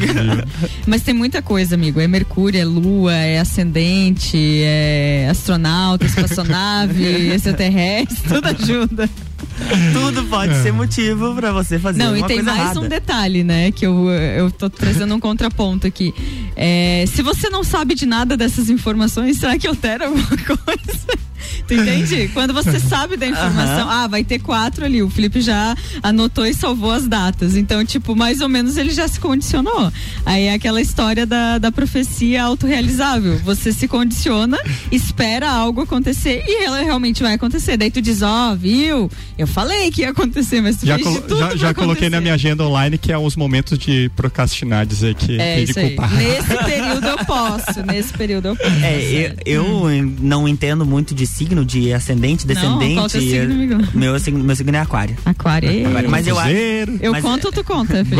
Mas 0.87 1.03
tem 1.03 1.12
muita 1.14 1.43
coisa, 1.43 1.75
amigo. 1.75 2.01
É 2.01 2.09
Mercúrio, 2.09 2.59
é 2.61 2.64
Lua, 2.64 3.12
é 3.14 3.39
ascendente, 3.39 4.37
é 4.62 5.29
astronauta, 5.31 6.07
espaçonave, 6.07 7.05
extraterrestre, 7.35 8.16
tudo 8.29 8.47
ajuda. 8.49 9.11
Tudo 9.93 10.25
pode 10.25 10.55
ser 10.62 10.73
motivo 10.73 11.35
pra 11.35 11.53
você 11.53 11.79
fazer 11.79 11.99
Não, 11.99 12.16
e 12.16 12.23
tem 12.25 12.43
mais 12.43 12.59
errada. 12.59 12.81
um 12.81 12.89
detalhe, 12.89 13.43
né? 13.45 13.71
Que 13.73 13.87
eu, 13.87 14.09
eu 14.09 14.51
tô 14.51 14.71
trazendo 14.71 15.14
um 15.14 15.21
contraponto 15.21 15.87
aqui. 15.87 16.14
É, 16.57 17.05
se 17.12 17.23
você 17.23 17.51
não 17.51 17.62
sabe 17.64 17.95
de 17.95 18.07
nada 18.07 18.37
dessas 18.37 18.71
informações, 18.71 19.37
será 19.39 19.59
que 19.59 19.66
altera 19.66 20.07
alguma 20.07 20.27
coisa? 20.47 21.19
Tu 21.66 21.74
entende? 21.74 22.28
Quando 22.32 22.53
você 22.55 22.78
sabe 22.80 23.16
da 23.16 23.26
informação, 23.26 23.88
ah, 23.88 24.07
vai 24.07 24.24
ter 24.24 24.38
quatro 24.38 24.84
ali. 24.84 25.03
O 25.03 25.11
Felipe 25.11 25.40
já 25.40 25.76
anotou 26.03 26.46
e 26.46 26.55
salvou 26.55 26.90
as 26.90 27.07
datas. 27.07 27.57
Então, 27.57 27.84
tipo, 27.84 28.14
mais 28.16 28.40
ou 28.40 28.49
menos 28.49 28.76
ele 28.76 28.90
já 28.90 29.07
se 29.09 29.20
condicionou. 29.20 29.92
Aí 30.24 30.44
é 30.44 30.55
aquela 30.55 30.80
história 30.80 31.26
da, 31.26 31.59
da 31.59 31.70
profecia 31.72 32.42
autorrealizável. 32.44 33.38
Você 33.38 33.72
se 33.72 33.86
condiciona, 33.88 34.59
espera 34.90 35.51
algo 35.51 35.82
acontecer 35.82 36.42
e 36.46 36.64
ela 36.64 36.82
realmente 36.82 37.22
vai 37.22 37.34
acontecer. 37.34 37.76
Daí 37.76 37.90
tu 37.90 38.01
diz, 38.01 38.22
ó, 38.22 38.55
viu? 38.55 39.11
Eu 39.36 39.46
falei 39.46 39.90
que 39.90 40.03
ia 40.03 40.11
acontecer, 40.11 40.61
mas 40.61 40.76
tu 40.76 40.86
Já, 40.86 40.94
fez 40.96 41.07
colo- 41.07 41.20
de 41.20 41.26
tudo 41.28 41.38
já, 41.40 41.46
pra 41.49 41.57
já 41.57 41.74
coloquei 41.74 42.09
na 42.11 42.20
minha 42.20 42.34
agenda 42.34 42.64
online 42.64 42.99
que 42.99 43.12
é 43.12 43.18
os 43.18 43.36
momentos 43.36 43.78
de 43.78 44.11
procrastinar, 44.16 44.86
dizer 44.86 45.14
que 45.14 45.38
É 45.40 45.57
tem 45.57 45.64
de 45.64 45.70
isso 45.70 45.78
aí. 45.78 45.86
culpar. 45.88 46.14
Nesse 46.14 46.57
período 46.64 47.07
eu 47.07 47.18
posso. 47.24 47.82
Nesse 47.86 48.12
período 48.12 48.49
eu 48.49 48.57
posso. 48.57 48.68
É, 48.84 49.34
eu, 49.46 49.64
eu 49.90 50.03
não 50.20 50.49
entendo 50.49 50.84
muito 50.84 51.14
de 51.14 51.26
signo, 51.39 51.64
de 51.64 51.93
ascendente, 51.93 52.47
Não, 52.47 52.55
descendente. 52.55 52.95
qual 52.95 53.09
teu 53.09 53.20
signo, 53.20 53.55
amigo? 53.55 53.74
Meu 53.95 54.18
signo, 54.18 54.43
meu 54.45 54.57
signo 54.57 54.76
é 54.76 54.80
aquário. 54.80 55.16
Aquário. 55.24 55.70
Mas 56.11 56.26
eu 56.26 56.39
acho. 56.39 56.51
Eu 57.01 57.12
mas- 57.12 57.22
conto 57.22 57.47
ou 57.47 57.53
tu 57.53 57.64
conta? 57.64 58.05
Felipe? 58.05 58.16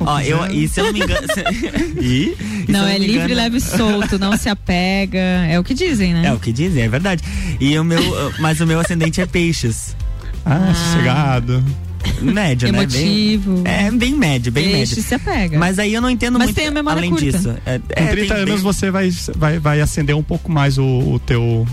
Ó, 0.00 0.20
eu, 0.20 0.46
e 0.52 0.68
se 0.68 0.80
eu 0.80 0.84
não 0.86 0.92
me 0.92 1.00
engano. 1.00 1.26
e, 2.00 2.34
e 2.68 2.72
Não, 2.72 2.86
é 2.86 2.98
me 2.98 3.06
livre, 3.06 3.16
engano- 3.24 3.34
leve 3.34 3.56
e 3.58 3.60
solto, 3.60 4.18
não 4.18 4.36
se 4.36 4.48
apega. 4.48 5.18
É 5.18 5.58
o 5.58 5.64
que 5.64 5.74
dizem, 5.74 6.12
né? 6.14 6.26
É 6.26 6.32
o 6.32 6.38
que 6.38 6.52
dizem, 6.52 6.82
é 6.82 6.88
verdade. 6.88 7.22
E 7.60 7.78
o 7.78 7.84
meu, 7.84 8.00
mas 8.38 8.60
o 8.60 8.66
meu 8.66 8.78
ascendente 8.80 9.20
é 9.20 9.26
peixes. 9.26 9.96
Ah, 10.46 10.72
sossegado. 10.74 11.64
Médio, 12.20 12.70
né? 12.70 12.78
Emotivo. 12.80 13.62
Bem, 13.62 13.72
é 13.74 13.90
bem 13.90 14.14
médio, 14.14 14.52
bem 14.52 14.64
Peixe 14.64 14.96
médio. 14.96 15.02
se 15.02 15.14
apega. 15.14 15.58
Mas 15.58 15.78
aí 15.78 15.94
eu 15.94 16.02
não 16.02 16.10
entendo 16.10 16.38
Mas 16.38 16.48
muito 16.48 16.56
tem 16.56 16.66
a 16.66 16.70
memória 16.70 16.98
além 17.00 17.10
curta. 17.10 17.24
disso. 17.24 17.54
É, 17.64 17.78
Com 17.78 17.84
é, 17.92 18.06
30 18.08 18.34
tem- 18.34 18.42
anos 18.42 18.54
tem- 18.56 18.62
você 18.62 18.90
vai, 18.90 19.10
vai, 19.36 19.58
vai 19.58 19.80
acender 19.80 20.14
um 20.14 20.22
pouco 20.22 20.52
mais 20.52 20.76
o, 20.76 20.84
o 20.84 21.18
teu 21.18 21.66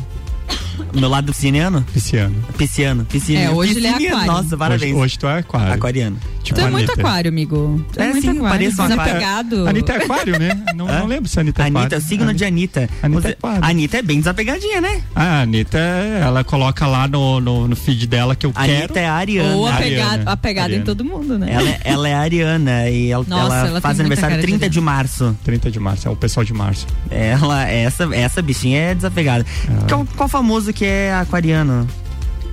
Meu 0.93 1.09
lado 1.09 1.32
pisciano? 1.32 1.86
pisciano. 1.93 2.36
Pisciano. 2.57 3.05
Pisciano. 3.05 3.45
É, 3.45 3.49
hoje 3.51 3.78
ele 3.78 3.88
é 3.88 3.89
aquário. 4.09 4.32
Nossa, 4.32 4.57
parabéns. 4.57 4.93
Hoje, 4.93 5.01
hoje 5.01 5.19
tu 5.19 5.28
é 5.28 5.39
aquário. 5.39 5.74
Aquariano. 5.74 6.17
Tipo 6.43 6.59
Tu 6.59 6.65
é 6.65 6.69
muito 6.69 6.91
Anitta. 6.91 7.01
aquário, 7.07 7.29
amigo. 7.29 7.85
Tu 7.93 7.99
é, 8.01 8.03
É, 8.03 8.07
muito 8.11 8.21
sim, 8.21 8.29
aquário. 8.29 8.49
pareço 8.49 8.81
um 8.81 8.85
aquário. 8.85 9.03
Desapegado. 9.03 9.67
Anitta 9.67 9.93
é 9.93 9.95
aquário, 10.03 10.39
né? 10.39 10.63
Não, 10.75 10.87
não 10.87 11.05
lembro 11.05 11.29
se 11.29 11.37
a 11.39 11.41
Anitta 11.41 11.61
é 11.61 11.67
aquário. 11.67 11.87
Anitta, 11.87 11.99
signo 12.01 12.33
de 12.33 12.45
Anitta. 12.45 12.89
Anitta 13.03 13.29
é 13.29 13.31
aquário. 13.31 13.63
a 13.63 13.67
Anitta 13.69 13.97
é 13.97 14.01
bem 14.01 14.17
desapegadinha, 14.19 14.81
né? 14.81 15.01
Ah, 15.15 15.23
a 15.23 15.41
Anitta, 15.41 15.77
ela 15.77 16.43
coloca 16.43 16.87
lá 16.87 17.07
no, 17.07 17.39
no, 17.39 17.67
no 17.67 17.75
feed 17.75 18.07
dela 18.07 18.35
que 18.35 18.45
eu 18.45 18.51
A 18.55 18.65
quero. 18.65 18.77
Anitta 18.79 18.99
é 18.99 19.05
a 19.07 19.13
Ariana. 19.13 19.55
Ou 19.55 19.67
apegado, 19.67 20.09
Ariana. 20.11 20.31
apegado 20.31 20.63
em 20.63 20.73
Ariana. 20.73 20.85
todo 20.85 21.05
mundo, 21.05 21.37
né? 21.37 21.47
Ela, 21.51 21.69
é- 21.69 21.79
ela 21.83 22.09
é 22.09 22.13
ariana 22.13 22.89
e 22.89 23.11
ela, 23.11 23.25
Nossa, 23.27 23.55
ela 23.55 23.67
ela 23.67 23.81
faz 23.81 23.99
aniversário 23.99 24.35
cara 24.35 24.41
de 24.41 24.47
30 24.47 24.69
de, 24.69 24.81
março. 24.81 25.37
30 25.43 25.69
de 25.71 25.79
março, 25.79 26.07
é 26.07 26.11
o 26.11 26.15
pessoal 26.15 26.43
de 26.43 26.53
março. 26.53 26.87
Ela, 27.09 27.67
essa, 27.69 28.09
essa 28.15 28.41
bichinha 28.41 28.79
é 28.79 28.95
desapegada. 28.95 29.45
Ah. 29.69 29.85
Qual, 29.87 30.07
qual 30.17 30.29
famoso 30.29 30.73
que 30.73 30.85
é 30.85 31.13
aquariano? 31.13 31.87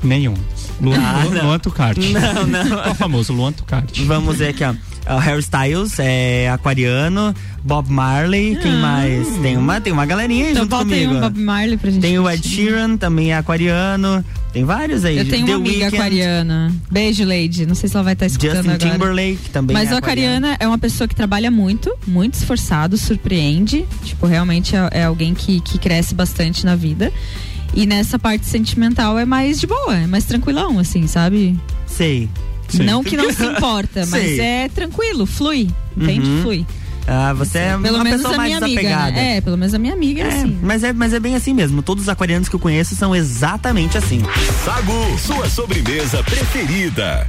Nenhum. 0.02 0.34
Luan, 0.80 0.96
Ah, 1.00 1.22
Luan, 1.24 1.34
não. 1.34 1.44
Luan 1.46 1.58
Tucarte. 1.58 2.12
Não, 2.12 2.46
não. 2.46 2.68
Qual 2.82 2.94
famoso? 2.94 3.32
Luan 3.32 3.52
Tucarte. 3.52 4.02
Vamos 4.04 4.36
ver 4.38 4.48
aqui, 4.48 4.62
ó. 4.64 4.74
O 5.10 5.18
Harry 5.18 5.40
Styles 5.40 5.98
é 5.98 6.50
aquariano, 6.50 7.34
Bob 7.64 7.90
Marley, 7.90 8.56
quem 8.60 8.72
Ah. 8.72 8.76
mais? 8.76 9.26
Tem 9.38 9.56
uma, 9.56 9.80
tem 9.80 9.90
uma 9.90 10.04
galerinha 10.04 10.44
aí 10.44 10.50
Então 10.52 10.64
junto 10.64 10.76
comigo. 10.76 11.14
um 11.14 11.20
Bob 11.20 11.40
Marley 11.40 11.78
pra 11.78 11.90
gente. 11.90 12.02
Tem 12.02 12.18
o 12.18 12.28
Ed. 12.30 12.46
Sheeran, 12.46 12.98
também 12.98 13.32
é 13.32 13.38
aquariano. 13.38 14.22
Tem 14.52 14.64
vários 14.64 15.06
aí. 15.06 15.16
Eu 15.16 15.26
tenho 15.28 15.46
The 15.46 15.52
uma 15.52 15.60
amiga 15.60 15.76
Weeknd, 15.86 15.96
aquariana. 15.96 16.72
Beijo, 16.90 17.24
Lady. 17.24 17.64
Não 17.64 17.74
sei 17.74 17.88
se 17.88 17.96
ela 17.96 18.04
vai 18.04 18.12
estar 18.12 18.26
escutando 18.26 18.54
Justin 18.56 18.70
agora. 18.70 18.92
Timberlake 18.92 19.50
também 19.50 19.74
Mas 19.74 19.90
é 19.90 19.94
a 19.94 19.98
aquariana 19.98 20.56
é 20.60 20.66
uma 20.68 20.78
pessoa 20.78 21.08
que 21.08 21.14
trabalha 21.14 21.50
muito, 21.50 21.90
muito 22.06 22.34
esforçado, 22.34 22.96
surpreende. 22.98 23.86
Tipo, 24.04 24.26
realmente 24.26 24.76
é, 24.76 24.88
é 24.92 25.04
alguém 25.04 25.32
que, 25.32 25.58
que 25.60 25.78
cresce 25.78 26.14
bastante 26.14 26.66
na 26.66 26.76
vida. 26.76 27.10
E 27.78 27.86
nessa 27.86 28.18
parte 28.18 28.44
sentimental 28.44 29.16
é 29.18 29.24
mais 29.24 29.60
de 29.60 29.66
boa, 29.68 29.94
é 29.96 30.04
mais 30.06 30.24
tranquilão, 30.24 30.80
assim, 30.80 31.06
sabe? 31.06 31.56
Sei. 31.86 32.28
Não 32.74 33.04
que 33.04 33.16
não 33.16 33.32
se 33.32 33.44
importa, 33.46 34.04
mas 34.06 34.36
é 34.36 34.68
tranquilo, 34.68 35.24
flui. 35.26 35.68
Entende? 35.96 36.28
Uhum. 36.28 36.42
Flui. 36.42 36.66
Ah, 37.06 37.32
você 37.32 37.58
é 37.58 37.78
Pelo 37.78 37.94
uma 37.98 38.04
menos 38.04 38.20
pessoa 38.20 38.34
a 38.34 38.36
mais 38.36 38.48
minha 38.48 38.58
amiga. 38.58 38.80
desapegada. 38.80 39.12
Né? 39.12 39.36
É, 39.36 39.40
pelo 39.40 39.56
menos 39.56 39.72
a 39.74 39.78
minha 39.78 39.94
amiga 39.94 40.22
é, 40.22 40.24
É, 40.24 40.28
assim. 40.28 40.58
mas 40.60 40.82
é, 40.82 40.92
mas 40.92 41.14
é 41.14 41.20
bem 41.20 41.36
assim 41.36 41.54
mesmo. 41.54 41.80
Todos 41.80 42.02
os 42.02 42.08
aquarianos 42.08 42.48
que 42.48 42.56
eu 42.56 42.60
conheço 42.60 42.96
são 42.96 43.14
exatamente 43.14 43.96
assim. 43.96 44.20
Sagu, 44.64 45.16
sua 45.24 45.48
sobremesa 45.48 46.20
preferida. 46.24 47.26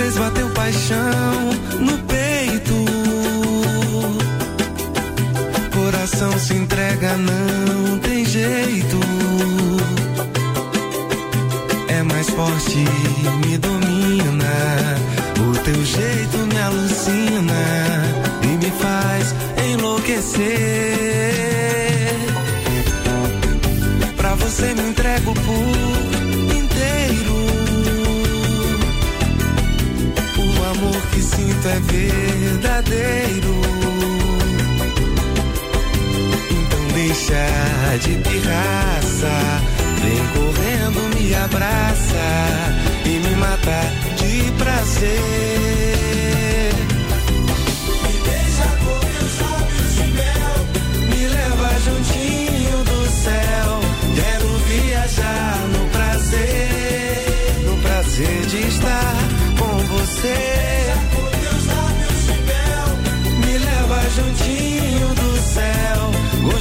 Vez 0.00 0.16
bateu 0.16 0.48
paixão 0.50 1.50
no 1.78 1.98
peito. 2.12 2.74
Coração 5.74 6.38
se 6.38 6.54
entrega, 6.54 7.16
não 7.18 7.98
tem 7.98 8.24
jeito. 8.24 8.98
É 11.88 12.02
mais 12.02 12.30
forte, 12.30 12.78
me 13.44 13.58
domina. 13.58 14.54
O 15.38 15.52
teu 15.64 15.84
jeito 15.84 16.38
me 16.50 16.58
alucina 16.58 17.62
e 18.42 18.46
me 18.46 18.70
faz 18.80 19.34
enlouquecer. 19.70 20.40
Pra 24.16 24.34
você 24.34 24.74
me 24.74 24.82
entrego 24.90 25.34
por 25.34 25.79
sinto 31.50 31.68
é 31.68 31.80
verdadeiro. 31.80 33.60
Então 36.50 36.86
deixa 36.94 37.98
de 38.02 38.14
pirraça. 38.18 39.34
Vem 40.00 40.26
correndo, 40.34 41.00
me 41.16 41.34
abraça 41.34 42.26
e 43.04 43.18
me 43.18 43.34
mata 43.36 43.80
de 44.16 44.50
prazer. 44.52 45.69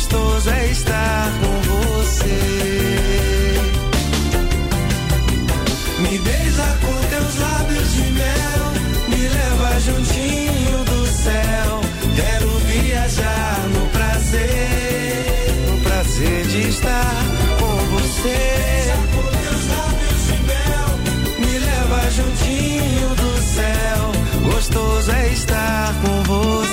Gostoso 0.09 0.49
é 0.49 0.71
estar 0.71 1.31
com 1.39 1.61
você. 1.69 2.39
Me 5.99 6.17
beija 6.17 6.77
com 6.81 7.07
teus 7.09 7.35
lábios 7.37 7.93
de 7.93 8.01
mel. 8.13 8.63
Me 9.07 9.27
leva 9.27 9.79
juntinho 9.81 10.83
do 10.85 11.05
céu. 11.05 11.81
Quero 12.15 12.49
viajar 12.57 13.59
no 13.69 13.87
prazer. 13.89 15.53
No 15.69 15.77
prazer 15.83 16.47
de 16.47 16.69
estar 16.69 17.25
com 17.59 17.75
você. 17.93 18.93
Me 21.37 21.59
leva 21.59 22.09
juntinho 22.09 23.09
do 23.09 23.41
céu. 23.43 24.51
Gostoso 24.53 25.11
é 25.11 25.27
estar 25.33 25.93
com 26.01 26.23
você. 26.23 26.68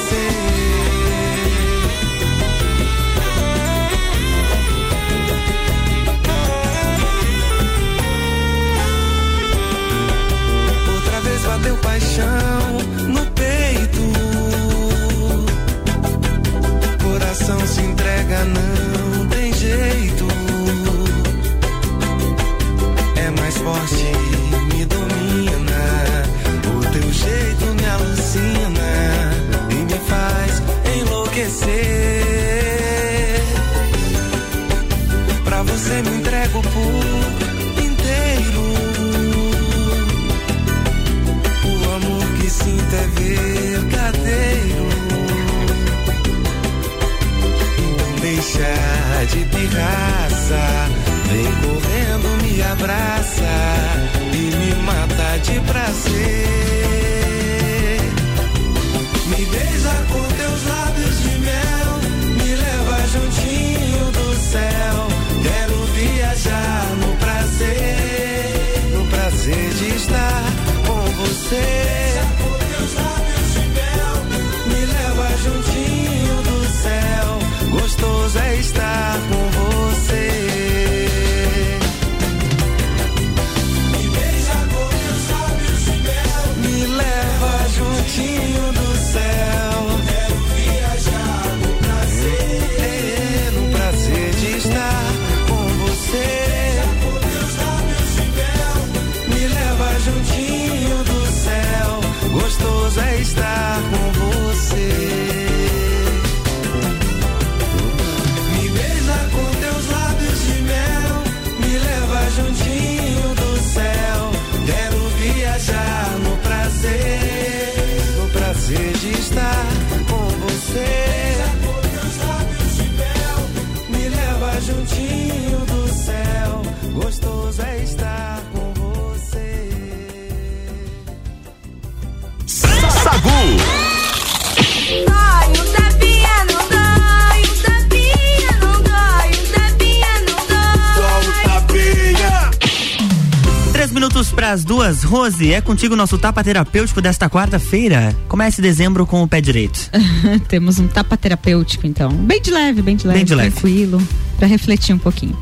Três 143.86 143.94
minutos 143.94 144.32
para 144.32 144.50
as 144.50 144.64
duas. 144.64 145.04
Rose, 145.04 145.52
é 145.52 145.60
contigo 145.60 145.94
o 145.94 145.96
nosso 145.96 146.18
tapa 146.18 146.42
terapêutico 146.42 147.00
desta 147.00 147.30
quarta-feira. 147.30 148.16
Comece 148.26 148.60
dezembro 148.60 149.06
com 149.06 149.22
o 149.22 149.28
pé 149.28 149.40
direito. 149.40 149.88
Temos 150.48 150.80
um 150.80 150.88
tapa 150.88 151.16
terapêutico, 151.16 151.86
então. 151.86 152.10
Bem 152.10 152.42
de 152.42 152.50
leve, 152.50 152.82
bem 152.82 152.96
de 152.96 153.06
leve, 153.06 153.18
Bem 153.18 153.24
de 153.24 153.32
leve. 153.36 153.50
tranquilo, 153.52 154.02
para 154.38 154.48
refletir 154.48 154.92
um 154.92 154.98
pouquinho. 154.98 155.38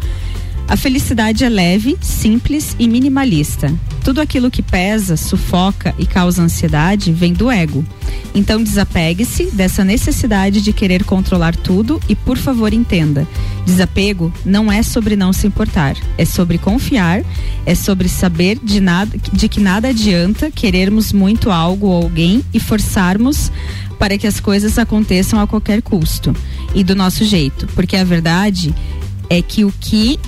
A 0.66 0.76
felicidade 0.76 1.44
é 1.44 1.48
leve, 1.48 1.96
simples 2.00 2.74
e 2.78 2.88
minimalista. 2.88 3.72
Tudo 4.02 4.20
aquilo 4.20 4.50
que 4.50 4.62
pesa, 4.62 5.16
sufoca 5.16 5.94
e 5.98 6.06
causa 6.06 6.42
ansiedade 6.42 7.12
vem 7.12 7.32
do 7.32 7.50
ego. 7.50 7.84
Então 8.34 8.62
desapegue-se 8.62 9.50
dessa 9.52 9.84
necessidade 9.84 10.60
de 10.60 10.72
querer 10.72 11.04
controlar 11.04 11.54
tudo 11.54 12.00
e, 12.08 12.16
por 12.16 12.36
favor, 12.38 12.72
entenda: 12.72 13.28
desapego 13.64 14.32
não 14.44 14.72
é 14.72 14.82
sobre 14.82 15.16
não 15.16 15.32
se 15.32 15.46
importar, 15.46 15.96
é 16.16 16.24
sobre 16.24 16.58
confiar, 16.58 17.22
é 17.66 17.74
sobre 17.74 18.08
saber 18.08 18.58
de 18.62 18.80
nada, 18.80 19.16
de 19.32 19.48
que 19.48 19.60
nada 19.60 19.88
adianta 19.88 20.50
querermos 20.50 21.12
muito 21.12 21.50
algo 21.50 21.86
ou 21.86 22.02
alguém 22.02 22.42
e 22.52 22.58
forçarmos 22.58 23.52
para 23.98 24.18
que 24.18 24.26
as 24.26 24.40
coisas 24.40 24.78
aconteçam 24.78 25.38
a 25.38 25.46
qualquer 25.46 25.80
custo 25.80 26.34
e 26.74 26.82
do 26.82 26.94
nosso 26.94 27.24
jeito, 27.24 27.66
porque 27.74 27.96
a 27.96 28.04
verdade 28.04 28.74
é 29.30 29.40
que 29.40 29.64
o 29.64 29.72
que 29.80 30.18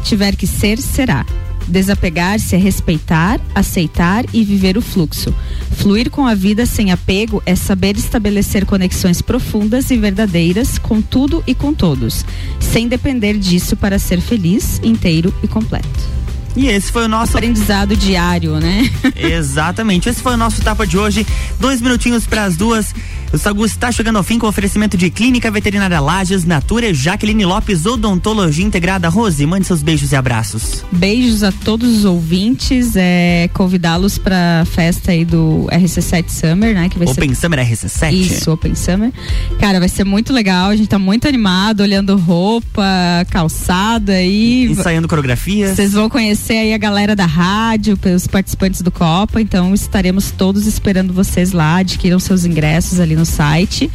tiver 0.00 0.36
que 0.36 0.46
ser, 0.46 0.78
será. 0.78 1.24
Desapegar-se 1.68 2.56
é 2.56 2.58
respeitar, 2.58 3.40
aceitar 3.54 4.24
e 4.32 4.42
viver 4.42 4.76
o 4.76 4.82
fluxo. 4.82 5.32
Fluir 5.76 6.10
com 6.10 6.26
a 6.26 6.34
vida 6.34 6.66
sem 6.66 6.90
apego 6.90 7.42
é 7.46 7.54
saber 7.54 7.96
estabelecer 7.96 8.66
conexões 8.66 9.22
profundas 9.22 9.90
e 9.90 9.96
verdadeiras 9.96 10.78
com 10.78 11.00
tudo 11.00 11.44
e 11.46 11.54
com 11.54 11.72
todos, 11.72 12.24
sem 12.58 12.88
depender 12.88 13.38
disso 13.38 13.76
para 13.76 13.98
ser 13.98 14.20
feliz, 14.20 14.80
inteiro 14.82 15.32
e 15.42 15.48
completo. 15.48 16.20
E 16.56 16.66
esse 16.66 16.90
foi 16.90 17.04
o 17.04 17.08
nosso 17.08 17.36
aprendizado 17.36 17.96
diário, 17.96 18.58
né? 18.58 18.90
Exatamente. 19.16 20.08
Esse 20.08 20.20
foi 20.20 20.34
o 20.34 20.36
nosso 20.36 20.60
tapa 20.62 20.86
de 20.86 20.98
hoje. 20.98 21.26
Dois 21.58 21.80
minutinhos 21.80 22.26
para 22.26 22.44
as 22.44 22.56
duas. 22.56 22.92
O 23.32 23.38
Sagu 23.38 23.64
está 23.64 23.92
chegando 23.92 24.16
ao 24.16 24.24
fim 24.24 24.40
com 24.40 24.48
oferecimento 24.48 24.96
de 24.96 25.08
Clínica 25.08 25.48
Veterinária 25.52 26.00
Lages, 26.00 26.44
Natura, 26.44 26.92
Jaqueline 26.92 27.44
Lopes, 27.44 27.86
Odontologia 27.86 28.64
Integrada. 28.64 29.08
Rose, 29.08 29.46
mande 29.46 29.68
seus 29.68 29.82
beijos 29.82 30.10
e 30.10 30.16
abraços. 30.16 30.84
Beijos 30.90 31.44
a 31.44 31.52
todos 31.52 31.98
os 31.98 32.04
ouvintes, 32.04 32.96
é, 32.96 33.48
convidá-los 33.54 34.18
para 34.18 34.62
a 34.62 34.64
festa 34.64 35.12
aí 35.12 35.24
do 35.24 35.68
RC7 35.70 36.28
Summer, 36.28 36.74
né? 36.74 36.88
Que 36.88 36.98
vai 36.98 37.06
Open 37.06 37.32
ser... 37.32 37.42
Summer 37.42 37.60
RC7? 37.60 38.12
Isso, 38.12 38.50
Open 38.50 38.74
Summer. 38.74 39.12
Cara, 39.60 39.78
vai 39.78 39.88
ser 39.88 40.02
muito 40.02 40.32
legal, 40.32 40.70
a 40.70 40.76
gente 40.76 40.88
tá 40.88 40.98
muito 40.98 41.28
animado, 41.28 41.82
olhando 41.82 42.16
roupa, 42.16 42.84
calçada 43.30 44.14
aí. 44.14 44.64
Ensaiando 44.64 45.06
coreografias. 45.06 45.76
Vocês 45.76 45.92
vão 45.92 46.08
conhecer 46.08 46.39
aí 46.48 46.72
a 46.72 46.78
galera 46.78 47.14
da 47.16 47.26
rádio, 47.26 47.98
os 48.14 48.26
participantes 48.26 48.80
do 48.82 48.90
Copa, 48.90 49.40
então 49.40 49.74
estaremos 49.74 50.30
todos 50.30 50.66
esperando 50.66 51.12
vocês 51.12 51.52
lá, 51.52 51.76
adquiram 51.76 52.18
seus 52.18 52.44
ingressos 52.44 52.98
ali 53.00 53.14
no 53.16 53.26
site. 53.26 53.90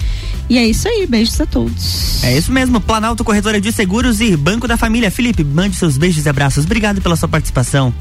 E 0.49 0.57
é 0.57 0.65
isso 0.65 0.87
aí, 0.87 1.07
beijos 1.07 1.39
a 1.41 1.45
todos. 1.45 2.23
É 2.23 2.37
isso 2.37 2.51
mesmo, 2.51 2.79
Planalto 2.79 3.23
Corretora 3.23 3.59
de 3.59 3.71
Seguros 3.71 4.21
e 4.21 4.35
Banco 4.37 4.67
da 4.67 4.77
Família. 4.77 5.09
Felipe, 5.09 5.43
mande 5.43 5.75
seus 5.75 5.97
beijos 5.97 6.25
e 6.25 6.29
abraços. 6.29 6.65
Obrigado 6.65 7.01
pela 7.01 7.15
sua 7.15 7.27
participação. 7.27 7.93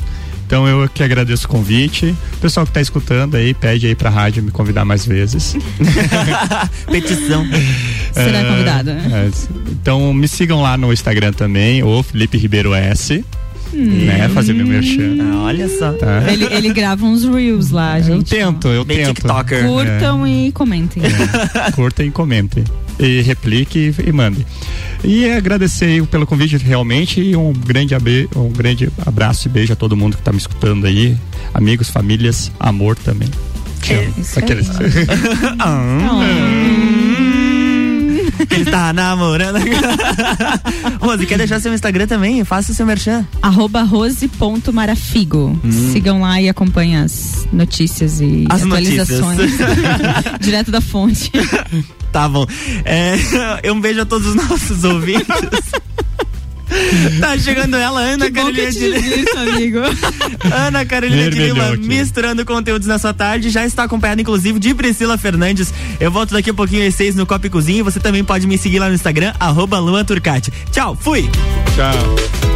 Então 0.46 0.68
eu 0.68 0.86
que 0.90 1.02
agradeço 1.02 1.46
o 1.46 1.48
convite. 1.48 2.14
O 2.34 2.36
pessoal 2.36 2.66
que 2.66 2.70
está 2.70 2.80
escutando 2.80 3.34
aí, 3.34 3.54
pede 3.54 3.86
aí 3.86 3.94
pra 3.94 4.10
rádio 4.10 4.42
me 4.42 4.50
convidar 4.50 4.84
mais 4.84 5.06
vezes. 5.06 5.56
Petição. 6.90 7.46
Será 8.12 8.38
É, 8.40 8.44
convidado, 8.44 8.92
né? 8.92 9.10
é, 9.10 9.48
então 9.72 10.12
me 10.12 10.28
sigam 10.28 10.60
lá 10.60 10.76
no 10.76 10.92
Instagram 10.92 11.32
também, 11.32 11.82
o 11.82 12.02
Felipe 12.02 12.36
Ribeiro 12.38 12.74
S. 12.74 13.24
Né, 13.74 14.28
fazer 14.28 14.52
meu 14.52 14.66
merchan. 14.66 15.16
Ah, 15.20 15.42
olha 15.44 15.68
só. 15.68 15.92
Tá? 15.92 16.22
Ele, 16.30 16.44
ele 16.44 16.72
grava 16.72 17.04
uns 17.04 17.24
reels 17.24 17.70
lá, 17.70 17.98
Eu 17.98 18.04
gente. 18.04 18.30
tento, 18.30 18.68
eu 18.68 18.84
Bem 18.84 18.98
tento. 18.98 19.14
TikToker. 19.16 19.64
Curtam 19.66 20.26
e 20.26 20.52
comentem. 20.52 21.02
É, 21.02 22.04
e 22.04 22.10
comente. 22.10 22.62
E 22.98 23.20
replique 23.22 23.92
e, 23.98 24.08
e 24.08 24.12
mande. 24.12 24.46
E 25.02 25.28
agradecer 25.30 26.04
pelo 26.06 26.26
convite 26.26 26.56
realmente 26.56 27.20
e 27.20 27.34
um 27.36 27.52
grande, 27.52 27.94
abe- 27.94 28.28
um 28.36 28.48
grande 28.50 28.88
abraço 29.04 29.48
e 29.48 29.50
beijo 29.50 29.72
a 29.72 29.76
todo 29.76 29.96
mundo 29.96 30.14
que 30.14 30.20
está 30.22 30.32
me 30.32 30.38
escutando 30.38 30.86
aí. 30.86 31.16
Amigos, 31.52 31.90
famílias, 31.90 32.50
amor 32.58 32.96
também. 32.96 33.28
Te 33.82 33.94
amo. 33.94 34.14
isso 34.18 34.38
aí. 34.40 34.44
Ele 38.50 38.70
tá 38.70 38.92
namorando. 38.92 39.58
Rose, 41.00 41.26
quer 41.26 41.38
deixar 41.38 41.60
seu 41.60 41.72
Instagram 41.74 42.06
também? 42.06 42.44
Faça 42.44 42.72
o 42.72 42.74
seu 42.74 42.86
merchan. 42.86 43.26
Arroba 43.42 43.82
rose.marafigo. 43.82 45.58
Sigam 45.92 46.20
lá 46.20 46.40
e 46.40 46.48
acompanhem 46.48 46.96
as 46.98 47.46
notícias 47.52 48.20
e 48.20 48.46
As 48.50 48.62
atualizações. 48.62 49.38
notícias. 49.38 49.68
Direto 50.40 50.70
da 50.70 50.80
fonte. 50.80 51.30
Tá 52.14 52.28
bom. 52.28 52.46
É, 52.84 53.16
um 53.72 53.80
beijo 53.80 54.02
a 54.02 54.06
todos 54.06 54.28
os 54.28 54.34
nossos 54.36 54.84
ouvintes. 54.84 55.26
Tá 57.20 57.38
chegando 57.38 57.76
ela, 57.76 58.00
Ana 58.00 58.30
Carolina 58.30 58.70
de 58.70 58.88
Lima. 58.88 59.40
amigo. 59.40 59.78
Ana 60.52 60.84
Carolina 60.84 61.30
de 61.30 61.38
Lima 61.38 61.76
misturando 61.76 62.44
conteúdos 62.44 62.86
na 62.86 62.98
sua 62.98 63.12
tarde. 63.12 63.50
Já 63.50 63.64
está 63.64 63.84
acompanhada, 63.84 64.20
inclusive, 64.20 64.58
de 64.58 64.74
Priscila 64.74 65.16
Fernandes. 65.16 65.72
Eu 66.00 66.10
volto 66.10 66.32
daqui 66.32 66.50
a 66.50 66.54
pouquinho 66.54 66.86
às 66.86 66.94
seis 66.94 67.14
no 67.14 67.26
Copa 67.26 67.46
e 67.46 67.50
Cozinha. 67.50 67.80
E 67.80 67.82
você 67.82 68.00
também 68.00 68.24
pode 68.24 68.46
me 68.46 68.58
seguir 68.58 68.78
lá 68.78 68.88
no 68.88 68.94
Instagram, 68.94 69.32
arroba 69.38 69.78
Luan 69.78 70.04
Turcati. 70.04 70.52
Tchau, 70.70 70.96
fui! 71.00 71.28
Tchau. 71.74 72.53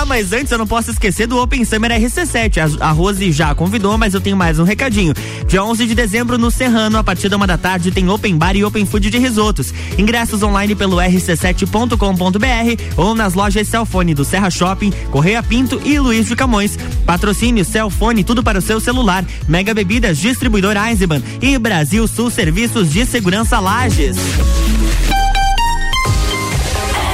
Ah, 0.00 0.04
mas 0.04 0.32
antes 0.32 0.52
eu 0.52 0.58
não 0.58 0.66
posso 0.66 0.92
esquecer 0.92 1.26
do 1.26 1.42
Open 1.42 1.64
Summer 1.64 1.90
RC7. 1.90 2.78
A, 2.80 2.86
a 2.86 2.92
Rose 2.92 3.32
já 3.32 3.52
convidou, 3.52 3.98
mas 3.98 4.14
eu 4.14 4.20
tenho 4.20 4.36
mais 4.36 4.60
um 4.60 4.62
recadinho. 4.62 5.12
Dia 5.48 5.64
11 5.64 5.88
de 5.88 5.94
dezembro 5.96 6.38
no 6.38 6.52
Serrano, 6.52 6.98
a 6.98 7.02
partir 7.02 7.28
da 7.28 7.36
uma 7.36 7.48
da 7.48 7.58
tarde, 7.58 7.90
tem 7.90 8.08
Open 8.08 8.38
Bar 8.38 8.54
e 8.54 8.64
Open 8.64 8.86
Food 8.86 9.10
de 9.10 9.18
risotos. 9.18 9.74
Ingressos 9.98 10.40
online 10.40 10.76
pelo 10.76 10.98
rc7.com.br 10.98 12.82
ou 12.96 13.12
nas 13.12 13.34
lojas 13.34 13.66
Celfone 13.66 14.14
do 14.14 14.24
Serra 14.24 14.50
Shopping, 14.50 14.92
Correia 15.10 15.42
Pinto 15.42 15.82
e 15.84 15.98
Luiz 15.98 16.28
de 16.28 16.36
Camões. 16.36 16.78
Patrocínio 17.04 17.64
Celfone, 17.64 18.22
tudo 18.22 18.40
para 18.40 18.60
o 18.60 18.62
seu 18.62 18.78
celular. 18.78 19.24
Mega 19.48 19.74
Bebidas, 19.74 20.18
distribuidor 20.18 20.76
Eisenbahn 20.76 21.20
e 21.42 21.58
Brasil 21.58 22.06
Sul 22.06 22.30
Serviços 22.30 22.92
de 22.92 23.04
Segurança 23.04 23.58
Lages. 23.58 24.16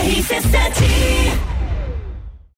RC7 0.04 1.23